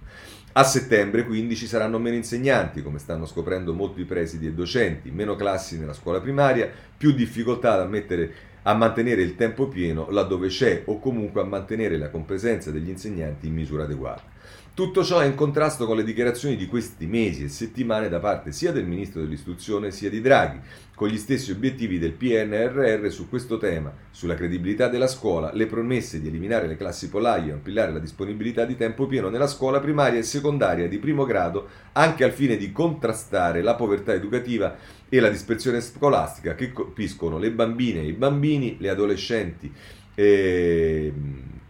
[0.59, 5.37] A settembre quindi ci saranno meno insegnanti, come stanno scoprendo molti presidi e docenti, meno
[5.37, 10.83] classi nella scuola primaria, più difficoltà ad ammettere a mantenere il tempo pieno laddove c'è
[10.87, 14.36] o comunque a mantenere la compresenza degli insegnanti in misura adeguata.
[14.76, 18.52] Tutto ciò è in contrasto con le dichiarazioni di questi mesi e settimane da parte
[18.52, 20.61] sia del Ministro dell'Istruzione sia di Draghi,
[20.94, 26.20] con gli stessi obiettivi del PNRR su questo tema, sulla credibilità della scuola, le promesse
[26.20, 30.18] di eliminare le classi polaie e ampliare la disponibilità di tempo pieno nella scuola primaria
[30.18, 34.76] e secondaria di primo grado, anche al fine di contrastare la povertà educativa
[35.09, 39.72] e la dispersione scolastica che colpiscono le bambine e i bambini, le adolescenti.
[40.14, 41.12] E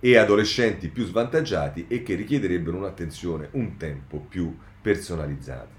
[0.00, 5.76] e adolescenti più svantaggiati e che richiederebbero un'attenzione un tempo più personalizzata.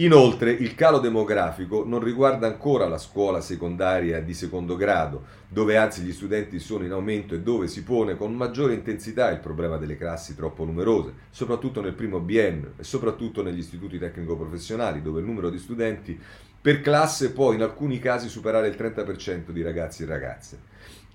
[0.00, 6.02] Inoltre il calo demografico non riguarda ancora la scuola secondaria di secondo grado, dove anzi
[6.02, 9.96] gli studenti sono in aumento e dove si pone con maggiore intensità il problema delle
[9.96, 15.50] classi troppo numerose, soprattutto nel primo biennio e soprattutto negli istituti tecnico-professionali, dove il numero
[15.50, 16.16] di studenti
[16.60, 20.58] per classe può in alcuni casi superare il 30% di ragazzi e ragazze.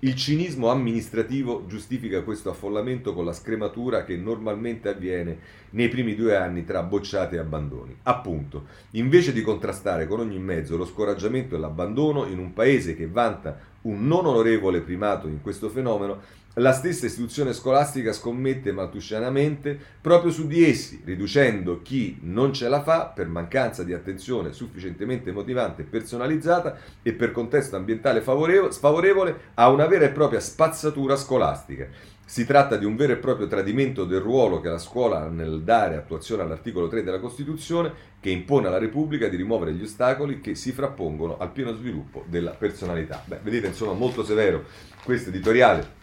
[0.04, 5.38] Il cinismo amministrativo giustifica questo affollamento con la scrematura che normalmente avviene
[5.70, 7.96] nei primi due anni tra bocciate e abbandoni.
[8.02, 13.06] Appunto, invece di contrastare con ogni mezzo lo scoraggiamento e l'abbandono in un paese che
[13.06, 16.20] vanta un non onorevole primato in questo fenomeno,
[16.54, 22.82] la stessa istituzione scolastica scommette maltusianamente proprio su di essi, riducendo chi non ce la
[22.82, 29.68] fa per mancanza di attenzione sufficientemente motivante e personalizzata e per contesto ambientale sfavorevole a
[29.68, 31.88] una vera e propria spazzatura scolastica.
[32.26, 35.62] Si tratta di un vero e proprio tradimento del ruolo che la scuola ha nel
[35.62, 40.54] dare attuazione all'articolo 3 della Costituzione che impone alla Repubblica di rimuovere gli ostacoli che
[40.54, 43.22] si frappongono al pieno sviluppo della personalità.
[43.26, 44.64] Beh, vedete, insomma, molto severo
[45.02, 46.02] questo editoriale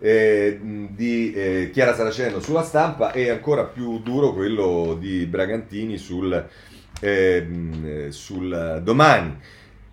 [0.00, 6.48] eh, di eh, Chiara Saraceno sulla stampa e ancora più duro quello di Bragantini sul,
[7.00, 9.38] eh, sul domani.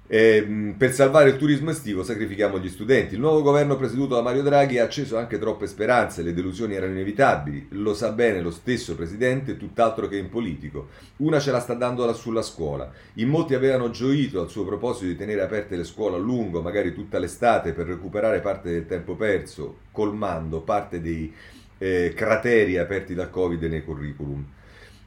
[0.10, 3.16] Eh, per salvare il turismo estivo sacrifichiamo gli studenti.
[3.16, 6.94] Il nuovo governo presieduto da Mario Draghi ha acceso anche troppe speranze, le delusioni erano
[6.94, 10.88] inevitabili, lo sa bene lo stesso presidente, tutt'altro che in politico.
[11.18, 12.90] Una ce la sta dando sulla scuola.
[13.16, 16.94] In molti avevano gioito al suo proposito di tenere aperte le scuole a lungo, magari
[16.94, 21.34] tutta l'estate, per recuperare parte del tempo perso, colmando parte dei
[21.80, 24.46] eh, crateri aperti dal Covid nei curriculum.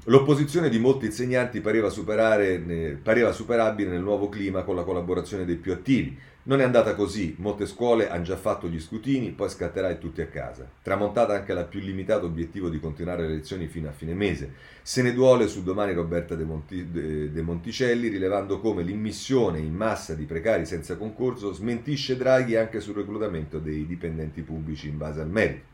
[0.05, 5.57] L'opposizione di molti insegnanti pareva, superare, pareva, superabile nel nuovo clima con la collaborazione dei
[5.57, 6.17] più attivi.
[6.43, 10.27] Non è andata così, molte scuole hanno già fatto gli scrutini, poi scatterai tutti a
[10.27, 10.67] casa.
[10.83, 14.55] Tramontata anche la più limitata obiettivo di continuare le lezioni fino a fine mese.
[14.81, 19.75] Se ne duole su domani Roberta De, Monti, De, De Monticelli, rilevando come l'immissione in
[19.75, 25.21] massa di precari senza concorso smentisce Draghi anche sul reclutamento dei dipendenti pubblici in base
[25.21, 25.70] al merito.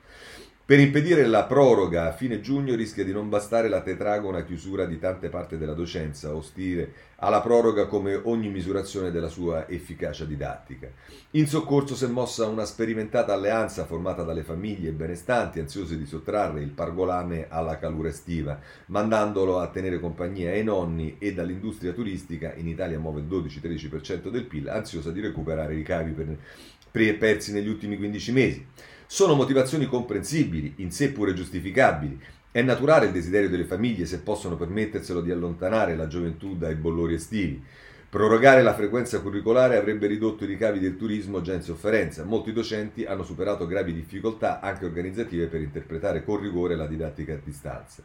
[0.66, 4.98] Per impedire la proroga a fine giugno rischia di non bastare la tetragona chiusura di
[4.98, 10.90] tante parti della docenza, ostile alla proroga come ogni misurazione della sua efficacia didattica.
[11.31, 16.62] In soccorso si è mossa una sperimentata alleanza formata dalle famiglie benestanti, ansiose di sottrarre
[16.62, 22.66] il pargolame alla calura estiva, mandandolo a tenere compagnia ai nonni e dall'industria turistica, in
[22.66, 27.96] Italia muove il 12-13% del PIL, ansiosa di recuperare i ricavi per, persi negli ultimi
[27.96, 28.66] 15 mesi.
[29.09, 32.21] Sono motivazioni comprensibili, in sé pure giustificabili.
[32.51, 37.14] È naturale il desiderio delle famiglie, se possono permetterselo, di allontanare la gioventù dai bollori
[37.14, 37.62] estivi.
[38.11, 42.25] Prorogare la frequenza curricolare avrebbe ridotto i ricavi del turismo già in sofferenza.
[42.25, 47.40] Molti docenti hanno superato gravi difficoltà anche organizzative per interpretare con rigore la didattica a
[47.42, 48.03] distanza.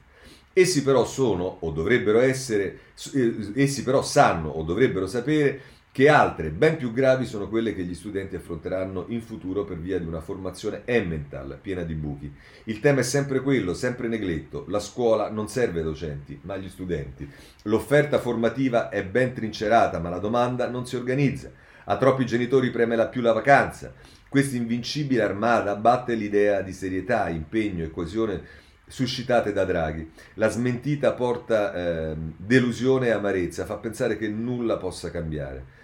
[0.53, 2.79] Essi però sono o dovrebbero essere,
[3.13, 5.61] eh, essi però sanno o dovrebbero sapere
[5.93, 9.99] che altre, ben più gravi, sono quelle che gli studenti affronteranno in futuro per via
[9.99, 12.33] di una formazione emmental piena di buchi.
[12.65, 14.63] Il tema è sempre quello, sempre negletto.
[14.69, 17.29] La scuola non serve ai docenti, ma agli studenti.
[17.63, 21.51] L'offerta formativa è ben trincerata, ma la domanda non si organizza.
[21.83, 23.93] A troppi genitori preme la più la vacanza.
[24.29, 28.41] Questa invincibile armata abbatte l'idea di serietà, impegno e coesione
[28.87, 30.09] suscitate da Draghi.
[30.35, 35.79] La smentita porta eh, delusione e amarezza, fa pensare che nulla possa cambiare.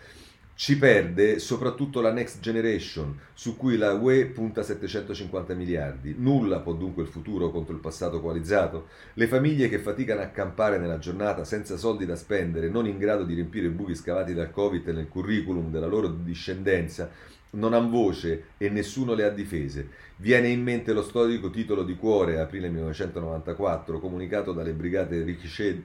[0.60, 6.16] Ci perde soprattutto la Next Generation, su cui la UE punta 750 miliardi.
[6.18, 8.88] Nulla può dunque il futuro contro il passato coalizzato.
[9.14, 13.24] Le famiglie che faticano a campare nella giornata senza soldi da spendere, non in grado
[13.24, 17.12] di riempire i buchi scavati dal Covid nel curriculum della loro discendenza,
[17.52, 19.90] non hanno voce e nessuno le ha difese.
[20.16, 25.84] Viene in mente lo storico titolo di cuore, aprile 1994, comunicato dalle brigate Ricochet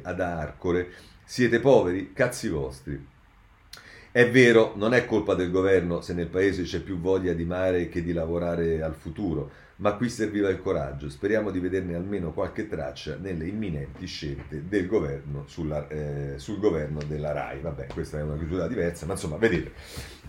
[0.00, 0.88] ad Arcore,
[1.22, 3.14] siete poveri, cazzi vostri.
[4.16, 7.90] È vero, non è colpa del governo se nel paese c'è più voglia di mare
[7.90, 11.10] che di lavorare al futuro, ma qui serviva il coraggio.
[11.10, 17.00] Speriamo di vederne almeno qualche traccia nelle imminenti scelte del governo sulla, eh, sul governo
[17.06, 17.60] della RAI.
[17.60, 19.72] Vabbè, questa è una chiusura diversa, ma insomma, vedete.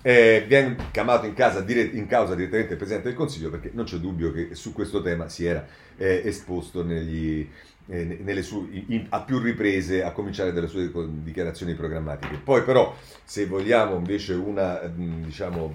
[0.01, 3.97] Eh, viene chiamato in, casa, in, causa direttamente il Presidente del Consiglio perché non c'è
[3.99, 5.65] dubbio che su questo tema si era
[5.95, 7.49] eh, esposto negli,
[8.41, 10.91] sue, in, a più riprese, a cominciare dalle sue
[11.23, 12.39] dichiarazioni programmatiche.
[12.43, 15.73] Poi però, se vogliamo invece una diciamo,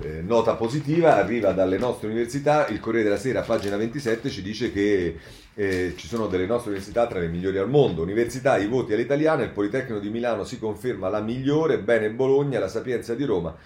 [0.00, 4.72] eh, nota positiva, arriva dalle nostre università, il Corriere della Sera, pagina 27, ci dice
[4.72, 5.18] che
[5.54, 8.02] eh, ci sono delle nostre università tra le migliori al mondo.
[8.02, 12.68] Università, i voti all'italiana, il Politecnico di Milano si conferma la migliore, bene Bologna, la
[12.68, 13.56] Sapienza di Roma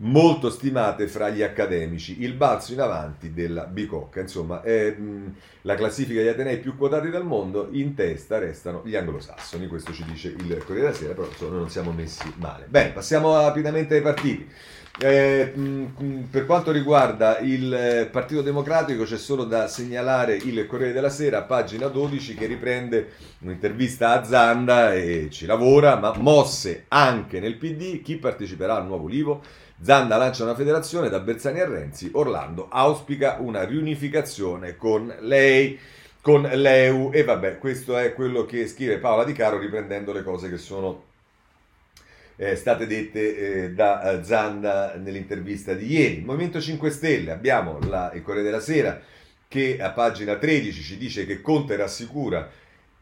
[0.00, 5.74] molto stimate fra gli accademici, il balzo in avanti della Bicocca, insomma è mh, la
[5.74, 10.28] classifica degli Atenei più quotati del mondo, in testa restano gli anglosassoni, questo ci dice
[10.28, 12.66] il Corriere della Sera, però insomma, non siamo messi male.
[12.68, 14.48] Bene, passiamo rapidamente ai partiti.
[15.00, 20.92] Eh, mh, per quanto riguarda il eh, Partito Democratico c'è solo da segnalare il Corriere
[20.92, 27.38] della Sera, pagina 12, che riprende un'intervista a Zanda e ci lavora, ma mosse anche
[27.38, 29.40] nel PD, chi parteciperà al nuovo Livo?
[29.80, 35.78] Zanda lancia una federazione da Bersani a Renzi, Orlando auspica una riunificazione con lei,
[36.20, 40.50] con l'EU e vabbè, questo è quello che scrive Paola Di Caro riprendendo le cose
[40.50, 41.04] che sono
[42.34, 46.22] eh, state dette eh, da eh, Zanda nell'intervista di ieri.
[46.24, 49.00] Movimento 5 Stelle, abbiamo la, il Corriere della Sera
[49.46, 52.50] che a pagina 13 ci dice che Conte rassicura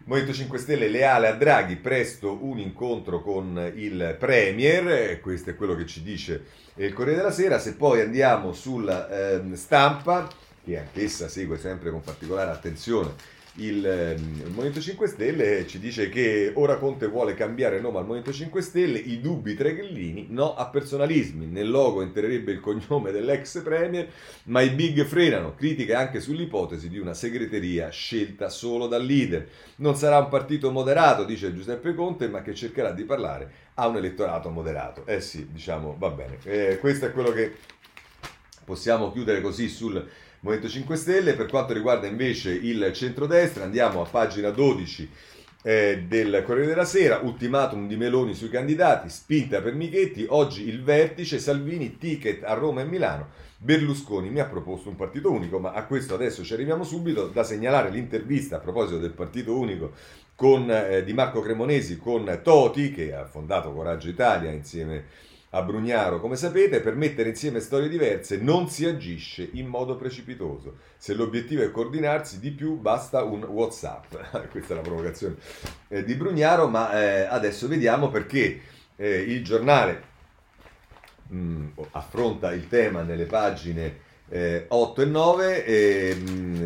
[0.09, 5.74] Movimento 5 Stelle leale a Draghi, presto un incontro con il Premier, questo è quello
[5.74, 6.44] che ci dice
[6.76, 7.59] il Corriere della Sera.
[7.59, 10.28] Se poi andiamo sulla eh, stampa,
[10.64, 13.14] che anch'essa segue sempre con particolare attenzione
[13.57, 18.04] il, ehm, il, Movimento 5 Stelle ci dice che ora Conte vuole cambiare nome al
[18.04, 22.61] Movimento 5 Stelle, i dubbi tra i grillini, no a personalismi, nel logo entrerebbe il
[22.61, 24.09] cognome dell'ex premier,
[24.44, 29.48] ma i big frenano, critiche anche sull'ipotesi di una segreteria scelta solo dal leader.
[29.76, 33.96] Non sarà un partito moderato, dice Giuseppe Conte, ma che cercherà di parlare a un
[33.96, 35.07] elettorato moderato.
[35.07, 36.38] Eh sì, diciamo, va bene.
[36.44, 37.54] Eh, questo è quello che
[38.64, 40.04] possiamo chiudere così sul
[40.47, 41.34] Movimento 5 Stelle.
[41.34, 45.11] Per quanto riguarda invece il centrodestra, andiamo a pagina 12
[45.62, 50.84] eh, del Corriere della Sera, ultimatum di Meloni sui candidati, spinta per Michetti, oggi il
[50.84, 53.30] vertice, Salvini, ticket a Roma e Milano.
[53.59, 57.26] Berlusconi mi ha proposto un partito unico, ma a questo adesso ci arriviamo subito.
[57.26, 59.94] Da segnalare l'intervista a proposito del partito unico
[60.36, 65.62] con, eh, di Marco Cremonesi con Toti, che ha fondato Coraggio Italia insieme a a
[65.62, 70.76] Brugnaro, come sapete, per mettere insieme storie diverse non si agisce in modo precipitoso.
[70.98, 74.14] Se l'obiettivo è coordinarsi di più, basta un WhatsApp.
[74.50, 75.36] Questa è la provocazione
[75.88, 78.61] eh, di Brugnaro, ma eh, adesso vediamo perché
[78.96, 80.02] eh, il giornale
[81.28, 86.57] mh, mm, affronta il tema nelle pagine eh, 8 e 9 e, mm,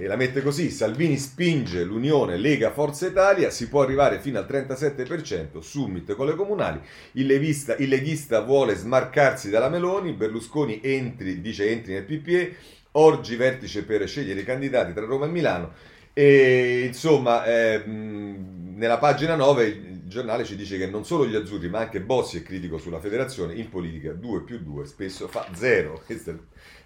[0.00, 4.46] e, la mette così Salvini spinge l'Unione Lega Forza Italia si può arrivare fino al
[4.48, 6.80] 37% summit con le comunali
[7.12, 12.56] il, leghista, il leghista vuole smarcarsi dalla Meloni Berlusconi entri, dice entri nel PPE
[12.96, 15.72] Orgi vertice per scegliere i candidati tra Roma e Milano
[16.12, 21.68] e insomma eh, nella pagina 9 il giornale ci dice che non solo gli azzurri
[21.68, 26.02] ma anche Bossi è critico sulla federazione in politica 2 più 2 spesso fa 0
[26.06, 26.34] questo è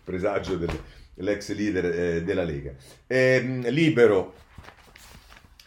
[0.08, 2.72] presagio dell'ex leader eh, della Lega.
[3.06, 4.34] E, libero,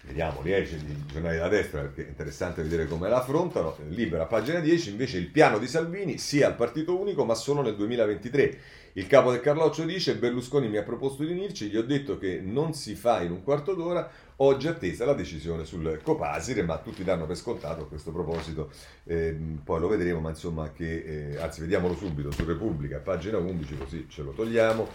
[0.01, 3.77] vediamo, riesce il giornale della destra perché è interessante vedere come la affrontano.
[3.89, 7.75] Libera, pagina 10, invece il piano di Salvini sia al partito unico ma solo nel
[7.75, 8.59] 2023.
[8.93, 12.41] Il capo del Carloccio dice Berlusconi mi ha proposto di unirci, gli ho detto che
[12.43, 17.01] non si fa in un quarto d'ora, oggi attesa la decisione sul Copasire, ma tutti
[17.05, 18.69] danno per scontato a questo proposito,
[19.05, 19.33] eh,
[19.63, 24.07] poi lo vedremo, ma insomma che, eh, anzi vediamolo subito su Repubblica, pagina 11, così
[24.09, 24.85] ce lo togliamo,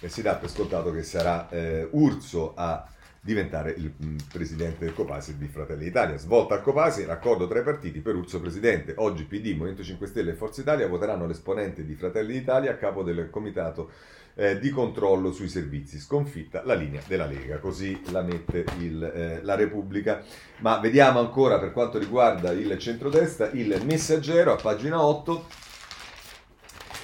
[0.00, 2.88] e si dà per scontato che sarà eh, Urso a
[3.24, 6.18] diventare il mh, presidente del Copasi di Fratelli d'Italia.
[6.18, 8.94] Svolta al Copasi, raccordo tra i partiti per Urso presidente.
[8.96, 13.04] Oggi PD, Movimento 5 Stelle e Forza Italia voteranno l'esponente di Fratelli d'Italia a capo
[13.04, 13.90] del comitato
[14.34, 16.00] eh, di controllo sui servizi.
[16.00, 20.24] Sconfitta la linea della Lega, così la mette il, eh, la Repubblica.
[20.58, 25.61] Ma vediamo ancora per quanto riguarda il centrodestra il messaggero a pagina 8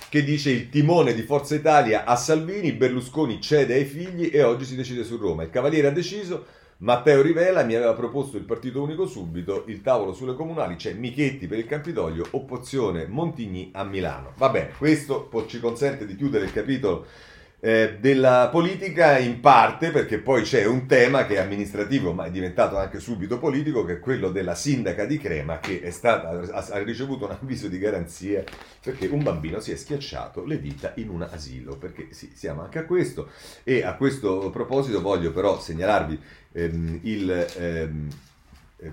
[0.08, 4.64] che dice il timone di Forza Italia a Salvini, Berlusconi cede ai figli e oggi
[4.64, 5.42] si decide su Roma.
[5.42, 6.46] Il Cavaliere ha deciso,
[6.78, 11.46] Matteo Rivela mi aveva proposto il partito unico subito, il tavolo sulle comunali, c'è Michetti
[11.46, 14.32] per il Campidoglio, opposizione Montigny a Milano.
[14.36, 17.04] Va bene, questo ci consente di chiudere il capitolo
[17.60, 22.30] eh, della politica in parte perché poi c'è un tema che è amministrativo ma è
[22.30, 27.24] diventato anche subito politico che è quello della sindaca di Crema che stata, ha, ricevuto
[27.24, 28.44] un avviso di garanzia
[28.80, 32.78] perché un bambino si è schiacciato le dita in un asilo perché sì, siamo anche
[32.78, 33.30] a questo.
[33.64, 36.20] E a questo proposito voglio però segnalarvi
[36.52, 38.08] ehm, il ehm,
[38.80, 38.92] eh,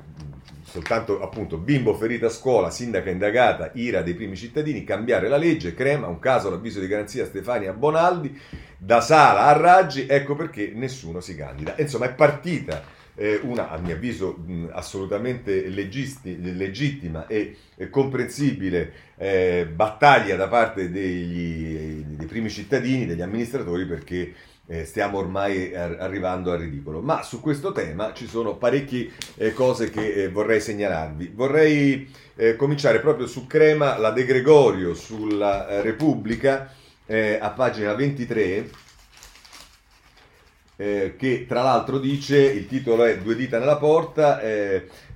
[0.63, 5.75] soltanto appunto bimbo ferito a scuola, sindaca indagata, ira dei primi cittadini, cambiare la legge,
[5.75, 8.39] crema, un caso l'avviso di garanzia Stefania Bonaldi,
[8.77, 11.75] da Sala a Raggi, ecco perché nessuno si candida.
[11.77, 12.83] Insomma è partita
[13.15, 20.47] eh, una, a mio avviso, mh, assolutamente legisti, legittima e, e comprensibile eh, battaglia da
[20.47, 24.33] parte degli, dei primi cittadini, degli amministratori perché
[24.67, 27.01] eh, stiamo ormai ar- arrivando al ridicolo.
[27.01, 31.31] Ma su questo tema ci sono parecchie eh, cose che eh, vorrei segnalarvi.
[31.33, 36.73] Vorrei eh, cominciare proprio su Crema, la De Gregorio sulla eh, Repubblica,
[37.05, 38.83] eh, a pagina 23.
[40.77, 44.41] che tra l'altro dice, il titolo è Due dita nella porta,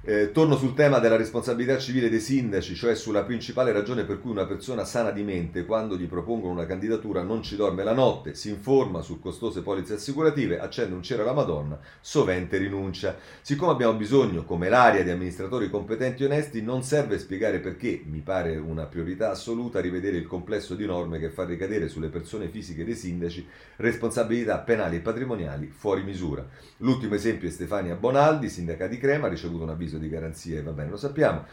[0.01, 4.31] eh, torno sul tema della responsabilità civile dei sindaci, cioè sulla principale ragione per cui
[4.31, 8.33] una persona sana di mente, quando gli propongono una candidatura, non ci dorme la notte,
[8.33, 13.17] si informa su costose polizze assicurative, accende un cero alla Madonna, sovente rinuncia.
[13.41, 18.21] Siccome abbiamo bisogno, come l'area di amministratori competenti e onesti, non serve spiegare perché, mi
[18.21, 22.85] pare una priorità assoluta, rivedere il complesso di norme che fa ricadere sulle persone fisiche
[22.85, 23.45] dei sindaci
[23.77, 26.47] responsabilità penali e patrimoniali fuori misura.
[26.77, 30.61] L'ultimo esempio è Stefania Bonaldi, sindaca di Crema, ha ricevuto un avviso avviso di garanzia,
[30.61, 31.45] va bene, lo sappiamo.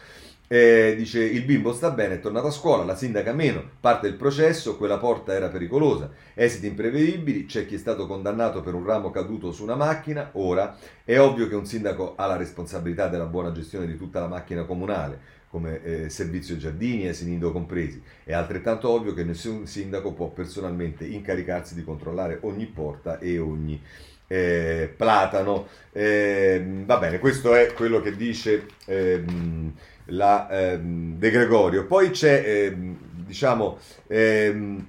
[0.49, 4.14] Eh, dice il bimbo sta bene, è tornato a scuola, la sindaca meno, parte il
[4.14, 9.11] processo, quella porta era pericolosa, esiti imprevedibili, c'è chi è stato condannato per un ramo
[9.11, 13.51] caduto su una macchina, ora è ovvio che un sindaco ha la responsabilità della buona
[13.51, 18.32] gestione di tutta la macchina comunale, come eh, servizio giardini e asili nido compresi, è
[18.32, 23.82] altrettanto ovvio che nessun sindaco può personalmente incaricarsi di controllare ogni porta e ogni
[24.27, 25.68] eh, Platano.
[25.93, 29.72] Eh, va bene, questo è quello che dice ehm,
[30.07, 31.87] la, ehm, De Gregorio.
[31.87, 32.97] Poi c'è, ehm,
[33.27, 34.87] diciamo, ehm,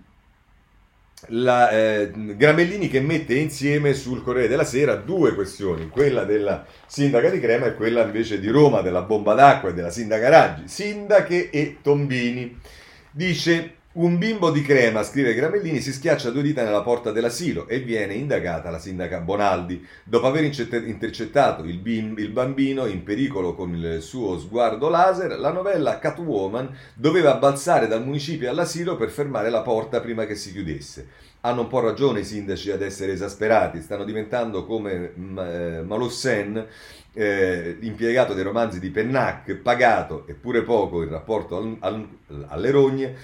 [1.29, 7.29] la, eh, Gramellini che mette insieme sul Corriere della Sera due questioni, quella della sindaca
[7.29, 11.49] di Crema e quella invece di Roma, della bomba d'acqua e della sindaca Raggi, sindache
[11.49, 12.59] e tombini.
[13.11, 17.79] Dice un bimbo di crema, scrive Gramellini, si schiaccia due dita nella porta dell'asilo e
[17.79, 19.83] viene indagata la sindaca Bonaldi.
[20.03, 25.51] Dopo aver intercettato il, bim- il, bambino in pericolo con il suo sguardo laser, la
[25.51, 31.07] novella Catwoman doveva balzare dal municipio all'asilo per fermare la porta prima che si chiudesse.
[31.41, 36.67] Hanno un po' ragione i sindaci ad essere esasperati, stanno diventando come mm, eh, Malossen,
[37.13, 42.07] eh, impiegato dei romanzi di Pennac, pagato, eppure poco in rapporto al, al,
[42.47, 43.15] alle rogne,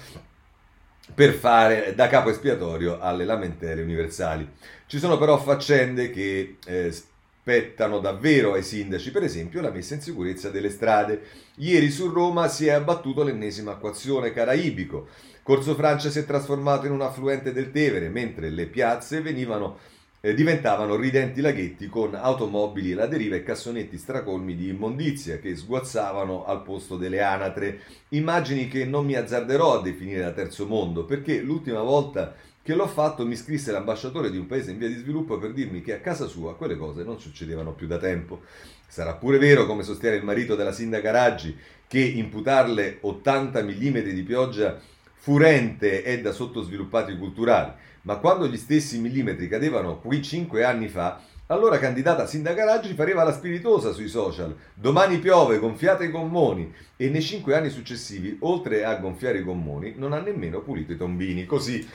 [1.12, 4.48] per fare da capo espiatorio alle lamentele universali.
[4.86, 10.00] Ci sono però faccende che eh, spettano davvero ai sindaci, per esempio la messa in
[10.00, 11.22] sicurezza delle strade.
[11.56, 15.08] Ieri su Roma si è abbattuto l'ennesima acquazione caraibico.
[15.42, 19.78] Corso Francia si è trasformato in un affluente del Tevere, mentre le piazze venivano
[20.24, 26.46] eh, diventavano ridenti laghetti con automobili alla deriva e cassonetti stracolmi di immondizia che sguazzavano
[26.46, 27.80] al posto delle anatre.
[28.08, 32.86] Immagini che non mi azzarderò a definire da terzo mondo, perché l'ultima volta che l'ho
[32.86, 36.00] fatto mi scrisse l'ambasciatore di un paese in via di sviluppo per dirmi che a
[36.00, 38.40] casa sua quelle cose non succedevano più da tempo.
[38.88, 41.54] Sarà pure vero, come sostiene il marito della sindaca Raggi,
[41.86, 44.80] che imputarle 80 mm di pioggia
[45.12, 47.72] furente è da sottosviluppati culturali
[48.04, 53.22] ma quando gli stessi millimetri cadevano qui cinque anni fa, allora candidata sindaca Raggi pareva
[53.22, 54.56] la spiritosa sui social.
[54.72, 56.72] Domani piove, gonfiate i gommoni.
[56.96, 60.96] E nei cinque anni successivi, oltre a gonfiare i gommoni, non ha nemmeno pulito i
[60.96, 61.44] tombini.
[61.44, 61.86] Così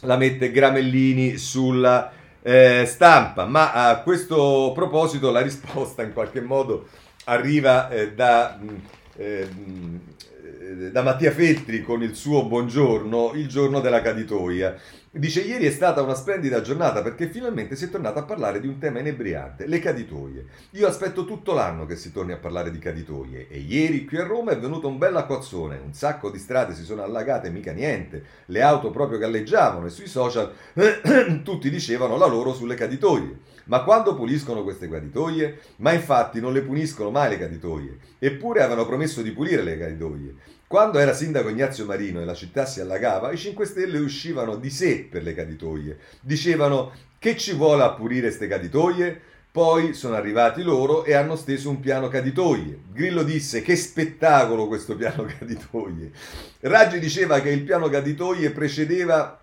[0.00, 2.12] la mette Gramellini sulla
[2.42, 3.46] eh, stampa.
[3.46, 6.88] Ma a questo proposito la risposta in qualche modo
[7.24, 8.58] arriva eh, da...
[8.60, 8.68] Mh,
[9.16, 10.29] ehm, eh,
[10.72, 14.76] da Mattia Feltri con il suo buongiorno il giorno della caditoia.
[15.10, 18.68] Dice ieri è stata una splendida giornata perché finalmente si è tornato a parlare di
[18.68, 20.46] un tema inebriante, le caditoie.
[20.72, 24.24] Io aspetto tutto l'anno che si torni a parlare di caditoie e ieri qui a
[24.24, 28.22] Roma è venuto un bel acquazzone, un sacco di strade si sono allagate, mica niente,
[28.46, 30.52] le auto proprio galleggiavano e sui social
[31.42, 33.58] tutti dicevano la loro sulle caditoie.
[33.64, 35.60] Ma quando puliscono queste caditoie?
[35.76, 40.34] Ma infatti non le puniscono mai le caditoie, eppure avevano promesso di pulire le caditoie.
[40.70, 44.70] Quando era sindaco Ignazio Marino e la città si allagava, i 5 Stelle uscivano di
[44.70, 45.98] sé per le caditoie.
[46.20, 49.20] Dicevano che ci vuole a pulire ste caditoie?
[49.50, 52.82] Poi sono arrivati loro e hanno steso un piano caditoie.
[52.92, 56.12] Grillo disse che spettacolo questo piano caditoie.
[56.60, 59.40] Raggi diceva che il piano caditoie precedeva,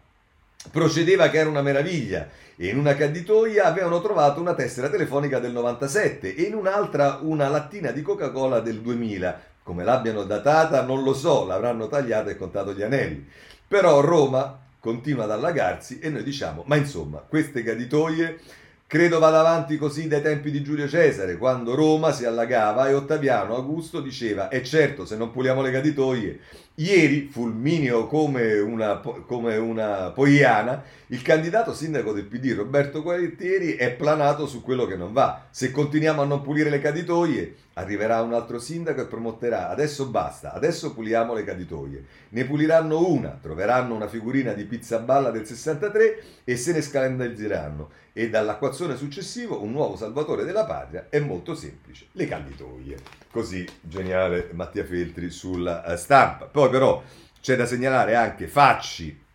[0.72, 5.52] procedeva che era una meraviglia e in una caditoia avevano trovato una tessera telefonica del
[5.52, 11.14] 97 e in un'altra una lattina di Coca-Cola del 2000 come l'abbiano datata non lo
[11.14, 13.28] so, l'avranno tagliata e contato gli anelli.
[13.68, 18.40] Però Roma continua ad allagarsi e noi diciamo, ma insomma, queste caditoie
[18.88, 23.56] credo vada avanti così dai tempi di Giulio Cesare, quando Roma si allagava e Ottaviano
[23.56, 26.40] Augusto diceva, e certo, se non puliamo le caditoie
[26.80, 33.92] Ieri, fulmineo come una, come una poiana, il candidato sindaco del PD Roberto Gualtieri è
[33.94, 35.48] planato su quello che non va.
[35.50, 40.54] Se continuiamo a non pulire le caditoie, arriverà un altro sindaco e prometterà adesso basta,
[40.54, 42.04] adesso puliamo le caditoie.
[42.30, 47.90] Ne puliranno una, troveranno una figurina di pizza balla del 63 e se ne scandalizzeranno.
[48.14, 52.98] E dall'acquazzone successivo un nuovo salvatore della patria è molto semplice, le caditoie.
[53.30, 56.46] Così geniale Mattia Feltri sulla eh, stampa.
[56.46, 57.04] Poi però
[57.42, 59.26] c'è da segnalare anche Facci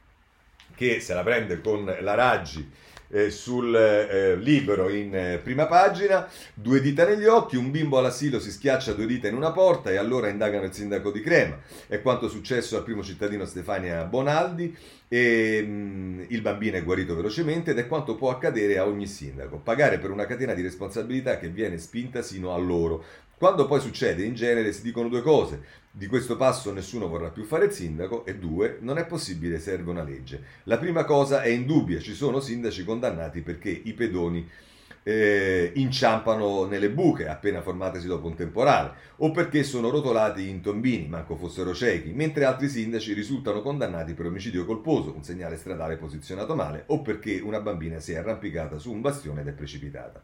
[0.75, 2.71] che se la prende con la Raggi
[3.13, 8.41] eh, sul eh, libro in eh, prima pagina, due dita negli occhi, un bimbo all'asilo
[8.41, 11.59] si schiaccia due dita in una porta e allora indagano il sindaco di Crema.
[11.87, 14.75] È quanto successo al primo cittadino Stefania Bonaldi
[15.09, 19.07] e mh, mm, il bambino è guarito velocemente ed è quanto può accadere a ogni
[19.07, 23.05] sindaco, pagare per una catena di responsabilità che viene spinta sino a loro.
[23.37, 25.81] Quando poi succede, in genere si dicono due cose.
[25.95, 29.91] Di questo passo nessuno vorrà più fare il sindaco e due, non è possibile, serve
[29.91, 30.43] una legge.
[30.63, 34.49] La prima cosa è indubbia, ci sono sindaci condannati perché i pedoni
[35.03, 41.09] eh, inciampano nelle buche appena formatesi dopo un temporale o perché sono rotolati in tombini,
[41.09, 46.55] manco fossero ciechi, mentre altri sindaci risultano condannati per omicidio colposo, un segnale stradale posizionato
[46.55, 50.23] male o perché una bambina si è arrampicata su un bastione ed è precipitata.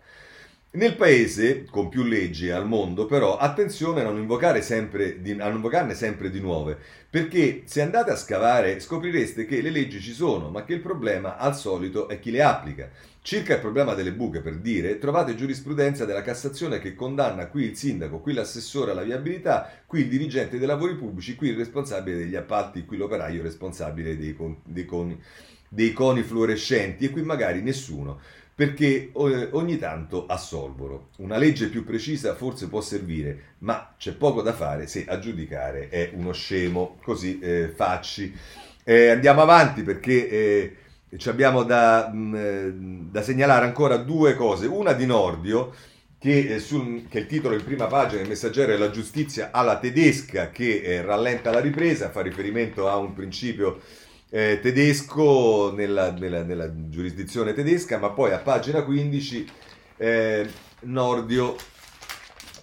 [0.70, 5.94] Nel paese, con più leggi al mondo, però, attenzione a non, di, a non invocarne
[5.94, 6.76] sempre di nuove,
[7.08, 11.38] perché se andate a scavare scoprireste che le leggi ci sono, ma che il problema,
[11.38, 12.90] al solito, è chi le applica.
[13.22, 17.74] Circa il problema delle buche, per dire, trovate giurisprudenza della Cassazione che condanna qui il
[17.74, 22.36] sindaco, qui l'assessore alla viabilità, qui il dirigente dei lavori pubblici, qui il responsabile degli
[22.36, 25.18] appalti, qui l'operaio responsabile dei, con, dei, coni,
[25.66, 28.20] dei coni fluorescenti e qui magari nessuno
[28.58, 31.10] perché eh, ogni tanto assolvono.
[31.18, 35.88] Una legge più precisa forse può servire, ma c'è poco da fare se a giudicare
[35.88, 38.36] è uno scemo, così eh, facci.
[38.82, 40.76] Eh, andiamo avanti perché eh,
[41.26, 42.72] abbiamo da, mh, mm, eh,
[43.12, 44.66] da, segnalare ancora due cose.
[44.66, 45.72] Una di Nordio,
[46.18, 49.50] che, eh, sul, che, è il titolo in prima pagina del messaggero è La giustizia
[49.52, 53.80] alla tedesca che rallenta la ripresa, fa riferimento a un principio
[54.30, 59.50] eh, tedesco nella, nella, nella, giurisdizione tedesca, ma poi a pagina 15
[59.96, 60.48] eh,
[60.80, 61.56] Nordio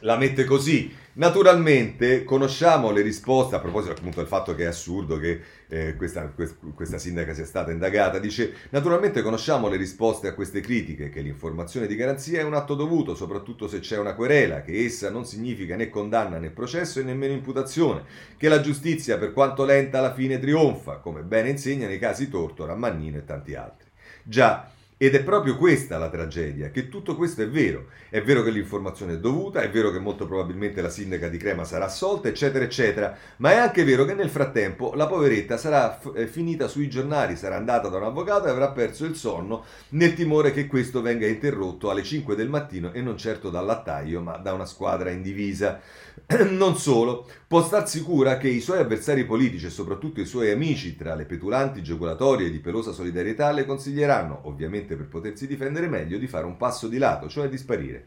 [0.01, 0.93] la mette così.
[1.13, 6.31] Naturalmente conosciamo le risposte, a proposito appunto del fatto che è assurdo che eh, questa,
[6.73, 11.87] questa, sindaca sia stata indagata, dice naturalmente conosciamo le risposte a queste critiche, che l'informazione
[11.87, 15.75] di garanzia è un atto dovuto, soprattutto se c'è una querela, che essa non significa
[15.75, 18.03] né condanna né processo e nemmeno imputazione,
[18.37, 22.75] che la giustizia per quanto lenta alla fine trionfa, come bene insegna nei casi Tortora,
[22.75, 23.89] Mannino e tanti altri.
[24.23, 27.87] Già, ed è proprio questa la tragedia, che tutto questo è vero.
[28.09, 31.65] È vero che l'informazione è dovuta, è vero che molto probabilmente la sindaca di Crema
[31.65, 36.13] sarà assolta, eccetera, eccetera, ma è anche vero che nel frattempo la poveretta sarà f-
[36.15, 40.13] eh, finita sui giornali, sarà andata da un avvocato e avrà perso il sonno nel
[40.13, 44.37] timore che questo venga interrotto alle 5 del mattino e non certo dal lattaio, ma
[44.37, 45.81] da una squadra in divisa.
[46.49, 50.95] Non solo, può star sicura che i suoi avversari politici e soprattutto i suoi amici
[50.95, 56.17] tra le petulanti giocolatori e di pelosa solidarietà le consiglieranno, ovviamente per potersi difendere meglio
[56.17, 58.05] di fare un passo di lato, cioè di sparire.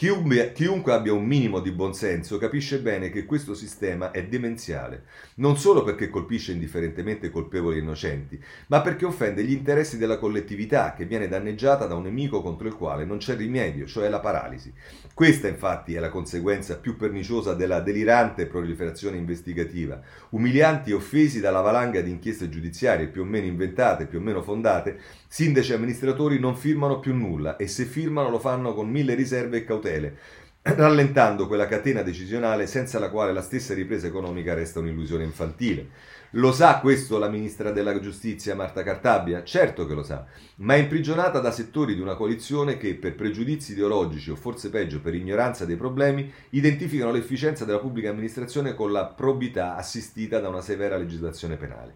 [0.00, 5.58] Chiunque, chiunque abbia un minimo di buonsenso capisce bene che questo sistema è demenziale, non
[5.58, 11.04] solo perché colpisce indifferentemente colpevoli e innocenti, ma perché offende gli interessi della collettività che
[11.04, 14.72] viene danneggiata da un nemico contro il quale non c'è rimedio, cioè la paralisi.
[15.12, 20.00] Questa infatti è la conseguenza più perniciosa della delirante proliferazione investigativa.
[20.30, 24.40] Umilianti e offesi dalla valanga di inchieste giudiziarie più o meno inventate, più o meno
[24.40, 24.98] fondate,
[25.32, 29.58] sindaci e amministratori non firmano più nulla e se firmano lo fanno con mille riserve
[29.58, 30.18] e cautele
[30.62, 35.88] rallentando quella catena decisionale senza la quale la stessa ripresa economica resta un'illusione infantile.
[36.34, 39.44] Lo sa questo la ministra della giustizia Marta Cartabia?
[39.44, 40.26] Certo che lo sa,
[40.56, 45.00] ma è imprigionata da settori di una coalizione che, per pregiudizi ideologici o forse peggio
[45.00, 50.60] per ignoranza dei problemi, identificano l'efficienza della pubblica amministrazione con la probità assistita da una
[50.60, 51.94] severa legislazione penale.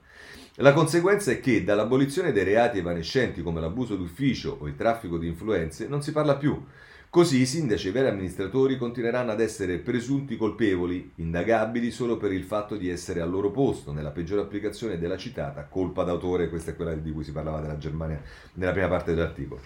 [0.59, 5.27] La conseguenza è che dall'abolizione dei reati evanescenti come l'abuso d'ufficio o il traffico di
[5.27, 6.65] influenze non si parla più.
[7.11, 12.31] Così i sindaci e i veri amministratori continueranno ad essere presunti colpevoli, indagabili solo per
[12.31, 16.71] il fatto di essere al loro posto, nella peggiore applicazione della citata colpa d'autore, questa
[16.71, 18.23] è quella di cui si parlava della Germania
[18.55, 19.61] nella prima parte dell'articolo.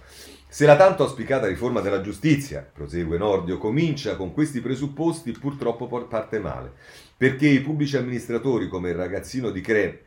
[0.49, 6.39] Se la tanto auspicata riforma della giustizia, prosegue Nordio, comincia con questi presupposti, purtroppo parte
[6.39, 6.73] male,
[7.15, 10.07] perché i pubblici amministratori come il ragazzino di Creme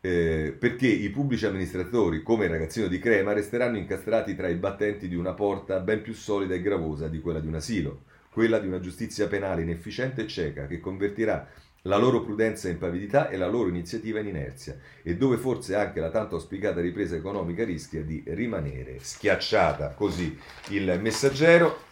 [0.00, 5.08] eh, perché i pubblici amministratori, come il ragazzino di Crema, resteranno incastrati tra i battenti
[5.08, 8.66] di una porta ben più solida e gravosa di quella di un asilo, quella di
[8.66, 11.48] una giustizia penale inefficiente e cieca che convertirà
[11.82, 16.00] la loro prudenza in pavidità e la loro iniziativa in inerzia, e dove forse anche
[16.00, 19.90] la tanto auspicata ripresa economica rischia di rimanere schiacciata.
[19.90, 20.38] Così
[20.70, 21.86] il messaggero.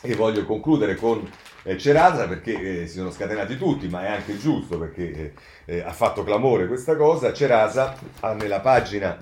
[0.00, 1.28] E voglio concludere con
[1.76, 5.34] Cerasa perché eh, si sono scatenati tutti, ma è anche giusto perché
[5.66, 7.32] eh, eh ha fatto clamore questa cosa.
[7.32, 9.16] Cerasa ha nella pagina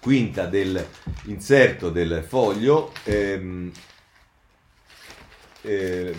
[0.00, 3.72] quinta dell'inserto del foglio ehm,
[5.62, 6.14] eh,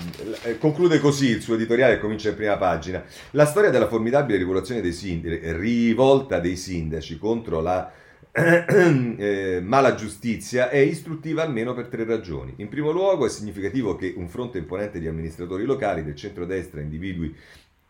[0.60, 3.03] conclude così il suo editoriale che comincia in prima pagina.
[3.32, 7.91] La storia della formidabile rivoluzione dei sindaci, rivolta dei sindaci contro la
[8.32, 12.53] eh, mala giustizia è istruttiva almeno per tre ragioni.
[12.57, 17.36] In primo luogo è significativo che un fronte imponente di amministratori locali del centrodestra individui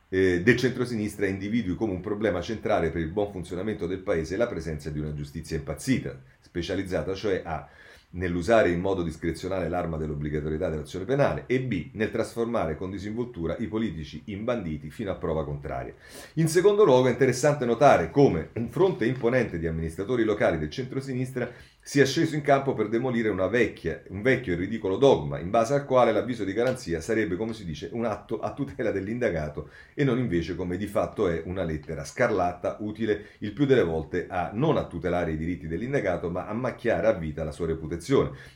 [0.10, 4.48] eh, del centrosinistra individui come un problema centrale per il buon funzionamento del paese la
[4.48, 7.68] presenza di una giustizia impazzita, specializzata cioè a
[8.12, 13.68] nell'usare in modo discrezionale l'arma dell'obbligatorietà dell'azione penale e B nel trasformare con disinvoltura i
[13.68, 15.94] politici in banditi fino a prova contraria.
[16.36, 21.52] In secondo luogo è interessante notare come un fronte imponente di amministratori locali del centro-sinistra
[21.82, 25.86] sia sceso in campo per demolire vecchia, un vecchio e ridicolo dogma, in base al
[25.86, 30.20] quale l'avviso di garanzia sarebbe, come si dice, un atto a tutela dell'indagato e non
[30.20, 34.78] invece come di fatto è una lettera scarlatta, utile il più delle volte a non
[34.78, 37.99] a tutelare i diritti dell'indagato, ma a macchiare a vita la sua reputazione.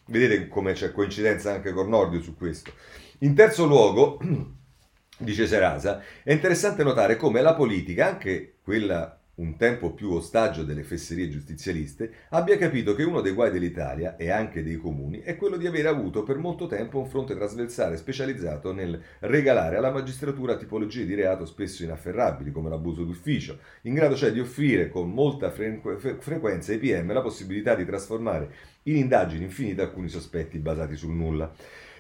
[0.06, 2.72] Vedete come c'è coincidenza anche con Nordio su questo.
[3.20, 4.20] In terzo luogo,
[5.18, 10.84] dice Serasa, è interessante notare come la politica, anche quella un tempo più ostaggio delle
[10.84, 15.58] fesserie giustizialiste, abbia capito che uno dei guai dell'Italia e anche dei comuni è quello
[15.58, 21.06] di aver avuto per molto tempo un fronte trasversale specializzato nel regalare alla magistratura tipologie
[21.06, 25.82] di reato spesso inafferrabili, come l'abuso d'ufficio, in grado cioè di offrire con molta fre-
[26.20, 28.52] frequenza ai PM la possibilità di trasformare
[28.84, 31.52] in indagini infinite alcuni sospetti basati sul nulla.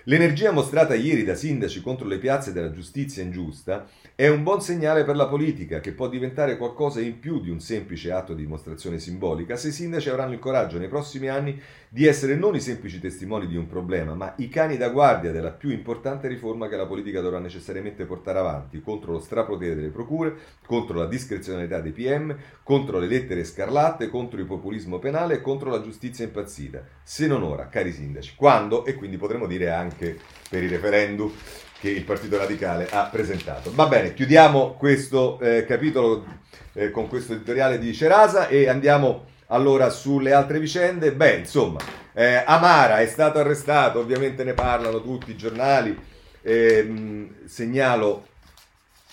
[0.07, 5.05] L'energia mostrata ieri da sindaci contro le piazze della giustizia ingiusta è un buon segnale
[5.05, 8.99] per la politica, che può diventare qualcosa in più di un semplice atto di dimostrazione
[8.99, 11.57] simbolica se i sindaci avranno il coraggio nei prossimi anni
[11.93, 15.51] di essere non i semplici testimoni di un problema, ma i cani da guardia della
[15.51, 20.33] più importante riforma che la politica dovrà necessariamente portare avanti contro lo strapotere delle procure,
[20.65, 25.69] contro la discrezionalità dei PM, contro le lettere scarlatte, contro il populismo penale e contro
[25.69, 26.83] la giustizia impazzita.
[27.03, 28.85] Se non ora, cari sindaci, quando?
[28.85, 30.17] E quindi potremmo dire anche
[30.49, 31.31] per il referendum
[31.79, 33.71] che il Partito Radicale ha presentato.
[33.71, 36.25] Va bene, chiudiamo questo eh, capitolo
[36.73, 41.13] eh, con questo editoriale di Cerasa e andiamo allora sulle altre vicende.
[41.13, 41.79] Beh, insomma,
[42.13, 45.97] eh, Amara è stato arrestato, ovviamente ne parlano tutti i giornali.
[46.41, 48.27] Ehm, segnalo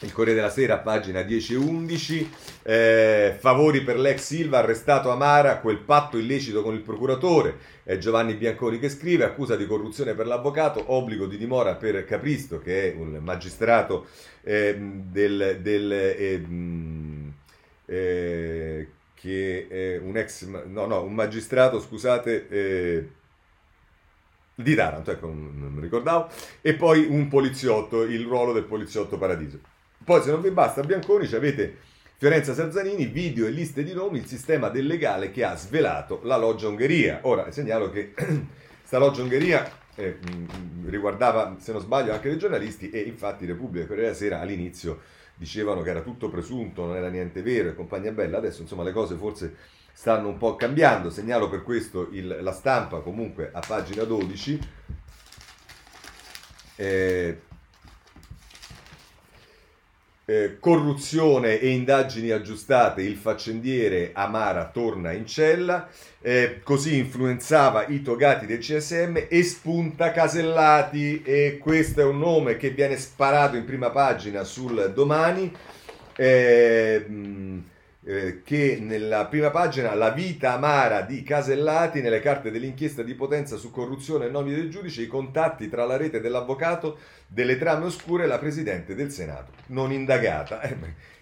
[0.02, 2.30] il Corriere della Sera, pagina 10 e 11.
[2.62, 7.58] Eh, favori per l'ex Silva, arrestato Amara, quel patto illecito con il procuratore.
[7.82, 12.60] È Giovanni Bianconi che scrive, accusa di corruzione per l'avvocato, obbligo di dimora per Capristo,
[12.60, 14.06] che è un magistrato
[14.42, 15.58] eh, del...
[15.60, 16.42] del eh,
[17.86, 18.88] eh,
[19.20, 23.08] che è un ex, no, no, un magistrato, scusate, eh,
[24.54, 26.30] di Taranto, ecco, non mi ricordavo,
[26.62, 29.60] e poi un poliziotto, il ruolo del poliziotto Paradiso.
[30.02, 31.76] Poi se non vi basta Bianconi, avete
[32.16, 36.38] Fiorenza Sarzanini, video e liste di nomi, il sistema del legale che ha svelato la
[36.38, 37.20] loggia Ungheria.
[37.22, 38.14] Ora segnalo che
[38.82, 40.18] sta loggia Ungheria eh,
[40.86, 45.00] riguardava, se non sbaglio, anche dei giornalisti e infatti Repubblica e Corriere della Sera all'inizio
[45.40, 48.92] dicevano che era tutto presunto, non era niente vero e compagnia bella, adesso insomma le
[48.92, 49.56] cose forse
[49.90, 54.60] stanno un po' cambiando, segnalo per questo il, la stampa comunque a pagina 12.
[56.76, 57.40] Eh,
[60.30, 65.88] eh, corruzione e indagini aggiustate, il faccendiere Amara torna in cella,
[66.20, 72.56] eh, così influenzava i togati del CSM e spunta Casellati e questo è un nome
[72.56, 75.52] che viene sparato in prima pagina sul domani.
[76.14, 77.06] Eh,
[78.04, 83.56] eh, che nella prima pagina la vita amara di Casellati nelle carte dell'inchiesta di Potenza
[83.56, 88.24] su corruzione e nomine del giudice, i contatti tra la rete dell'avvocato, delle trame oscure
[88.24, 90.60] e la Presidente del Senato, non indagata.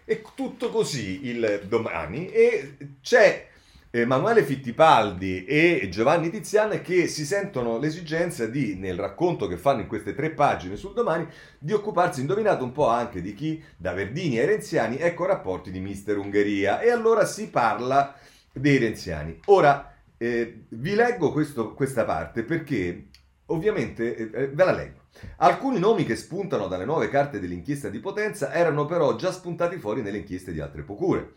[0.09, 3.47] Eh, è tutto così il domani e c'è
[3.91, 9.86] Emanuele Fittipaldi e Giovanni Tiziana che si sentono l'esigenza di, nel racconto che fanno in
[9.86, 11.26] queste tre pagine sul domani,
[11.59, 15.80] di occuparsi, indovinato un po' anche di chi, da Verdini ai Renziani, ecco rapporti di
[15.80, 16.80] Mister Ungheria.
[16.80, 18.14] E allora si parla
[18.53, 19.41] dei Renziani.
[19.47, 23.07] Ora, eh, vi leggo questo, questa parte perché,
[23.47, 24.97] ovviamente, eh, eh, ve la leggo.
[25.39, 30.03] Alcuni nomi che spuntano dalle nuove carte dell'inchiesta di Potenza erano però già spuntati fuori
[30.03, 31.32] nelle inchieste di altre procure.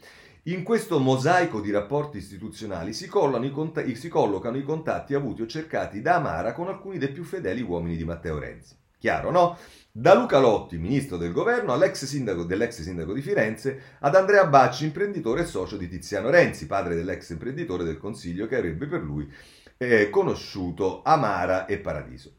[0.46, 3.08] In questo mosaico di rapporti istituzionali si, i
[3.52, 7.62] cont- si collocano i contatti avuti o cercati da Amara con alcuni dei più fedeli
[7.62, 8.76] uomini di Matteo Renzi.
[8.98, 9.56] Chiaro, no?
[9.92, 14.86] Da Luca Lotti, ministro del governo, all'ex sindaco dell'ex sindaco di Firenze, ad Andrea Bacci,
[14.86, 19.32] imprenditore e socio di Tiziano Renzi, padre dell'ex imprenditore del Consiglio che avrebbe per lui
[19.78, 22.34] eh, conosciuto Amara e Paradiso.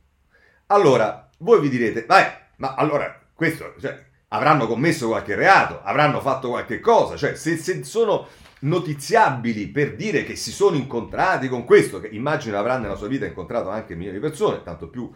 [0.67, 2.25] Allora, voi vi direte, vai,
[2.57, 7.85] ma allora, questo, cioè, avranno commesso qualche reato, avranno fatto qualche cosa, cioè se, se,
[7.85, 8.29] sono
[8.61, 13.27] notiziabili per dire che si sono incontrati con questo, che immagino avrà nella sua vita
[13.27, 15.11] incontrato anche milioni di persone, tanto più,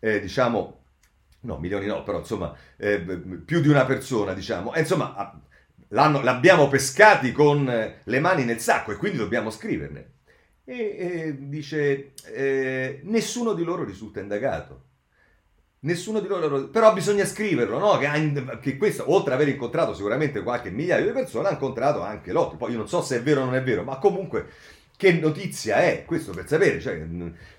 [0.00, 0.84] eh, diciamo,
[1.40, 5.40] no, milioni no, però insomma, eh, più di una persona, diciamo, e, insomma,
[5.88, 10.12] l'abbiamo pescati con eh, le mani nel sacco e quindi dobbiamo scriverne.
[10.64, 14.83] E, e dice, eh, nessuno di loro risulta indagato.
[15.84, 17.98] Nessuno di loro, però bisogna scriverlo, no?
[17.98, 22.32] Che, che questo, oltre ad aver incontrato sicuramente qualche migliaio di persone, ha incontrato anche
[22.32, 22.56] Lotti.
[22.56, 24.46] Poi io non so se è vero o non è vero, ma comunque
[24.96, 26.80] che notizia è questo per sapere?
[26.80, 27.06] Cioè,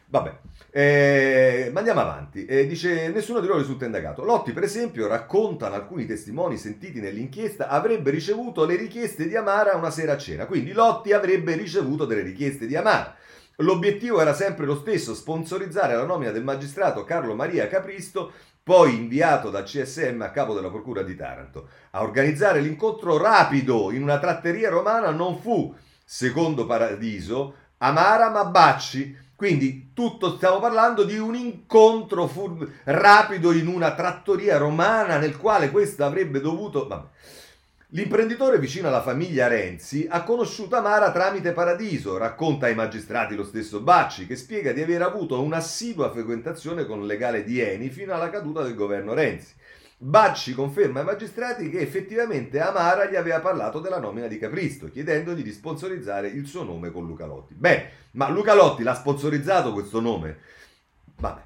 [0.07, 0.37] vabbè,
[0.71, 2.45] eh, ma andiamo avanti.
[2.45, 4.23] Eh, dice: Nessuno di loro risulta indagato.
[4.23, 9.91] Lotti, per esempio, raccontano alcuni testimoni sentiti nell'inchiesta, avrebbe ricevuto le richieste di Amara una
[9.91, 10.47] sera a cena.
[10.47, 13.15] Quindi Lotti avrebbe ricevuto delle richieste di Amara.
[13.57, 19.49] L'obiettivo era sempre lo stesso, sponsorizzare la nomina del magistrato Carlo Maria Capristo, poi inviato
[19.49, 21.69] dal CSM a capo della Procura di Taranto.
[21.91, 29.23] A organizzare l'incontro rapido in una tratteria romana non fu, secondo Paradiso, Amara ma Bacci.
[29.35, 32.29] Quindi tutto stiamo parlando di un incontro
[32.85, 36.87] rapido in una trattoria romana nel quale questo avrebbe dovuto...
[36.87, 37.07] Vabbè.
[37.89, 43.81] L'imprenditore vicino alla famiglia Renzi ha conosciuto Amara tramite Paradiso, racconta ai magistrati lo stesso
[43.81, 48.31] Bacci, che spiega di aver avuto un'assidua frequentazione con il legale di Eni fino alla
[48.31, 49.53] caduta del governo Renzi.
[49.97, 55.43] Bacci conferma ai magistrati che effettivamente Amara gli aveva parlato della nomina di Capristo, chiedendogli
[55.43, 57.53] di sponsorizzare il suo nome con Luca Lotti.
[57.53, 60.39] Beh, ma Luca Lotti l'ha sponsorizzato questo nome?
[61.17, 61.41] Vabbè.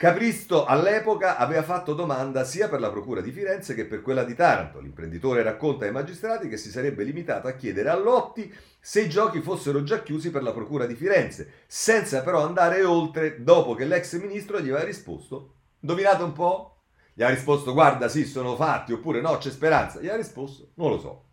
[0.00, 4.34] Capristo all'epoca aveva fatto domanda sia per la Procura di Firenze che per quella di
[4.34, 4.80] Taranto.
[4.80, 9.42] L'imprenditore racconta ai magistrati che si sarebbe limitato a chiedere a Lotti se i giochi
[9.42, 14.18] fossero già chiusi per la Procura di Firenze, senza però andare oltre dopo che l'ex
[14.18, 15.56] ministro gli aveva risposto.
[15.80, 16.84] Indovinate un po'?
[17.12, 20.00] Gli ha risposto guarda sì sono fatti oppure no c'è speranza.
[20.00, 21.24] Gli ha risposto non lo so.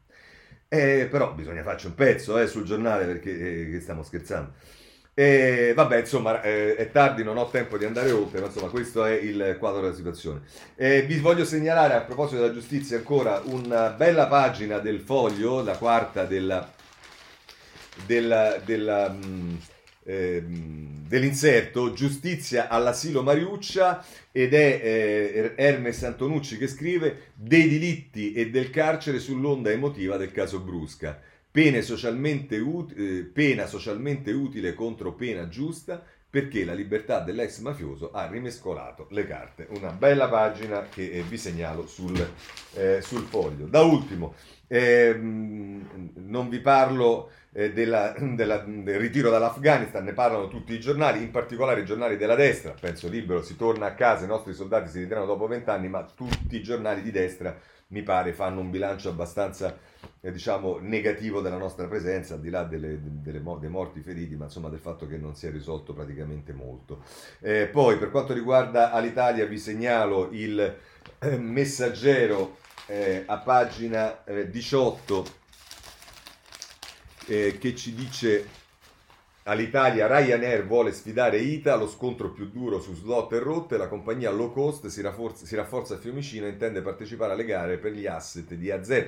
[0.67, 4.51] Eh, però bisogna farci un pezzo eh, sul giornale perché eh, stiamo scherzando.
[5.19, 9.03] E vabbè, insomma, eh, è tardi, non ho tempo di andare oltre, ma insomma, questo
[9.03, 10.41] è il quadro della situazione.
[10.75, 15.75] Eh, vi voglio segnalare a proposito della giustizia ancora una bella pagina del foglio, la
[15.75, 16.71] quarta della,
[18.05, 19.55] della, della, mh, mm,
[20.03, 28.51] eh, dell'inserto Giustizia all'asilo Mariuccia ed è eh, Hermes Antonucci che scrive dei diritti e
[28.51, 31.19] del carcere sull'onda emotiva del caso Brusca.
[31.57, 35.99] Pena socialmente, ut- eh, pena socialmente utile contro pena giusta
[36.29, 39.65] perché la libertà dell'ex mafioso ha rimescolato le carte.
[39.71, 42.15] Una bella pagina che eh, vi segnalo sul,
[42.75, 43.65] eh, sul, foglio.
[43.65, 44.35] Da ultimo,
[44.67, 51.23] ehm, non vi parlo eh, della, della, del ritiro dall'Afghanistan, ne parlano tutti i giornali,
[51.23, 52.75] in particolare i giornali della destra.
[52.79, 56.55] Penso libero, si torna a casa, i nostri soldati si ritirano dopo vent'anni, ma tutti
[56.55, 59.86] i giornali di destra mi pare fanno un bilancio abbastanza
[60.21, 64.45] eh, diciamo, negativo della nostra presenza, al di là delle, delle, dei morti feriti, ma
[64.45, 67.03] insomma del fatto che non si è risolto praticamente molto.
[67.39, 70.59] Eh, poi per quanto riguarda Alitalia vi segnalo il
[71.19, 72.57] eh, messaggero
[72.87, 75.25] eh, a pagina 18
[77.27, 78.57] eh, che ci dice
[79.49, 84.29] All'Italia Ryanair vuole sfidare ITA, lo scontro più duro su slot e rotte, la compagnia
[84.29, 88.05] low cost si rafforza, si rafforza a Fiumicino e intende partecipare alle gare per gli
[88.05, 89.05] asset di AZ.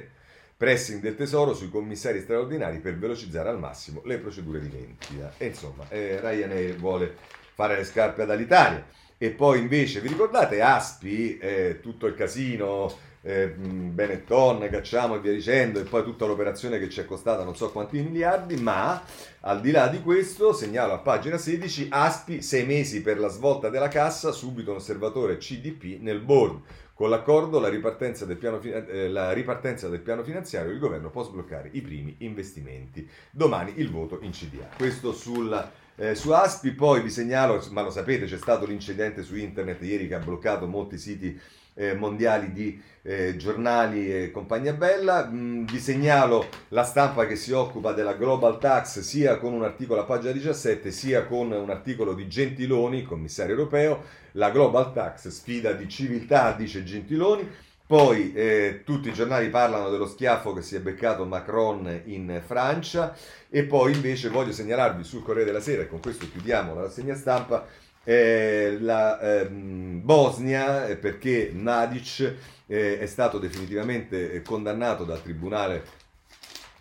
[0.60, 5.32] Pressing del tesoro sui commissari straordinari per velocizzare al massimo le procedure di vendita.
[5.38, 7.16] E insomma, eh, Ryanair vuole
[7.54, 8.86] fare le scarpe ad Alitalia.
[9.18, 15.32] E poi invece, vi ricordate Aspi, eh, tutto il casino, eh, Benetton, Cacciamo e via
[15.32, 19.02] dicendo, e poi tutta l'operazione che ci è costata non so quanti miliardi, ma
[19.40, 23.70] al di là di questo, segnalo a pagina 16, Aspi, sei mesi per la svolta
[23.70, 26.60] della cassa, subito un osservatore CDP nel board.
[27.00, 31.70] Con l'accordo la ripartenza, piano, eh, la ripartenza del piano finanziario il governo può sbloccare
[31.72, 33.10] i primi investimenti.
[33.32, 34.72] Domani il voto in CDA.
[34.76, 39.38] Questo sulla, eh, su Aspi, poi vi segnalo, ma lo sapete, c'è stato l'incidente su
[39.38, 41.40] internet ieri che ha bloccato molti siti
[41.80, 45.26] eh, mondiali di eh, giornali e compagnia bella.
[45.26, 50.02] Mm, vi segnalo la stampa che si occupa della Global Tax sia con un articolo
[50.02, 54.04] a pagina 17 sia con un articolo di Gentiloni, commissario europeo.
[54.34, 57.48] La Global Tax sfida di civiltà, dice Gentiloni.
[57.88, 63.16] Poi eh, tutti i giornali parlano dello schiaffo che si è beccato Macron in Francia
[63.50, 67.16] e poi invece voglio segnalarvi sul Corriere della Sera, e con questo chiudiamo la rassegna
[67.16, 67.66] stampa,
[68.10, 72.34] eh, la ehm, Bosnia eh, perché Nadic
[72.66, 75.84] eh, è stato definitivamente eh, condannato dal Tribunale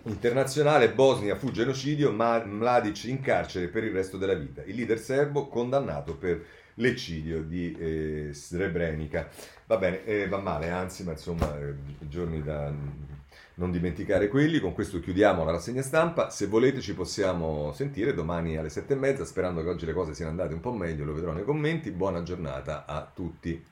[0.04, 4.62] internazionale, Bosnia fu genocidio, ma Mladic in carcere per il resto della vita.
[4.64, 6.42] Il leader serbo condannato per
[6.76, 9.28] l'eccidio di eh, Srebrenica.
[9.66, 11.74] Va bene, eh, va male, anzi, ma insomma, eh,
[12.08, 12.72] giorni da
[13.58, 14.58] non dimenticare quelli.
[14.58, 16.30] Con questo chiudiamo la rassegna stampa.
[16.30, 20.14] Se volete ci possiamo sentire domani alle sette e mezza, sperando che oggi le cose
[20.14, 21.90] siano andate un po' meglio, lo vedrò nei commenti.
[21.90, 23.62] Buona giornata a tutti.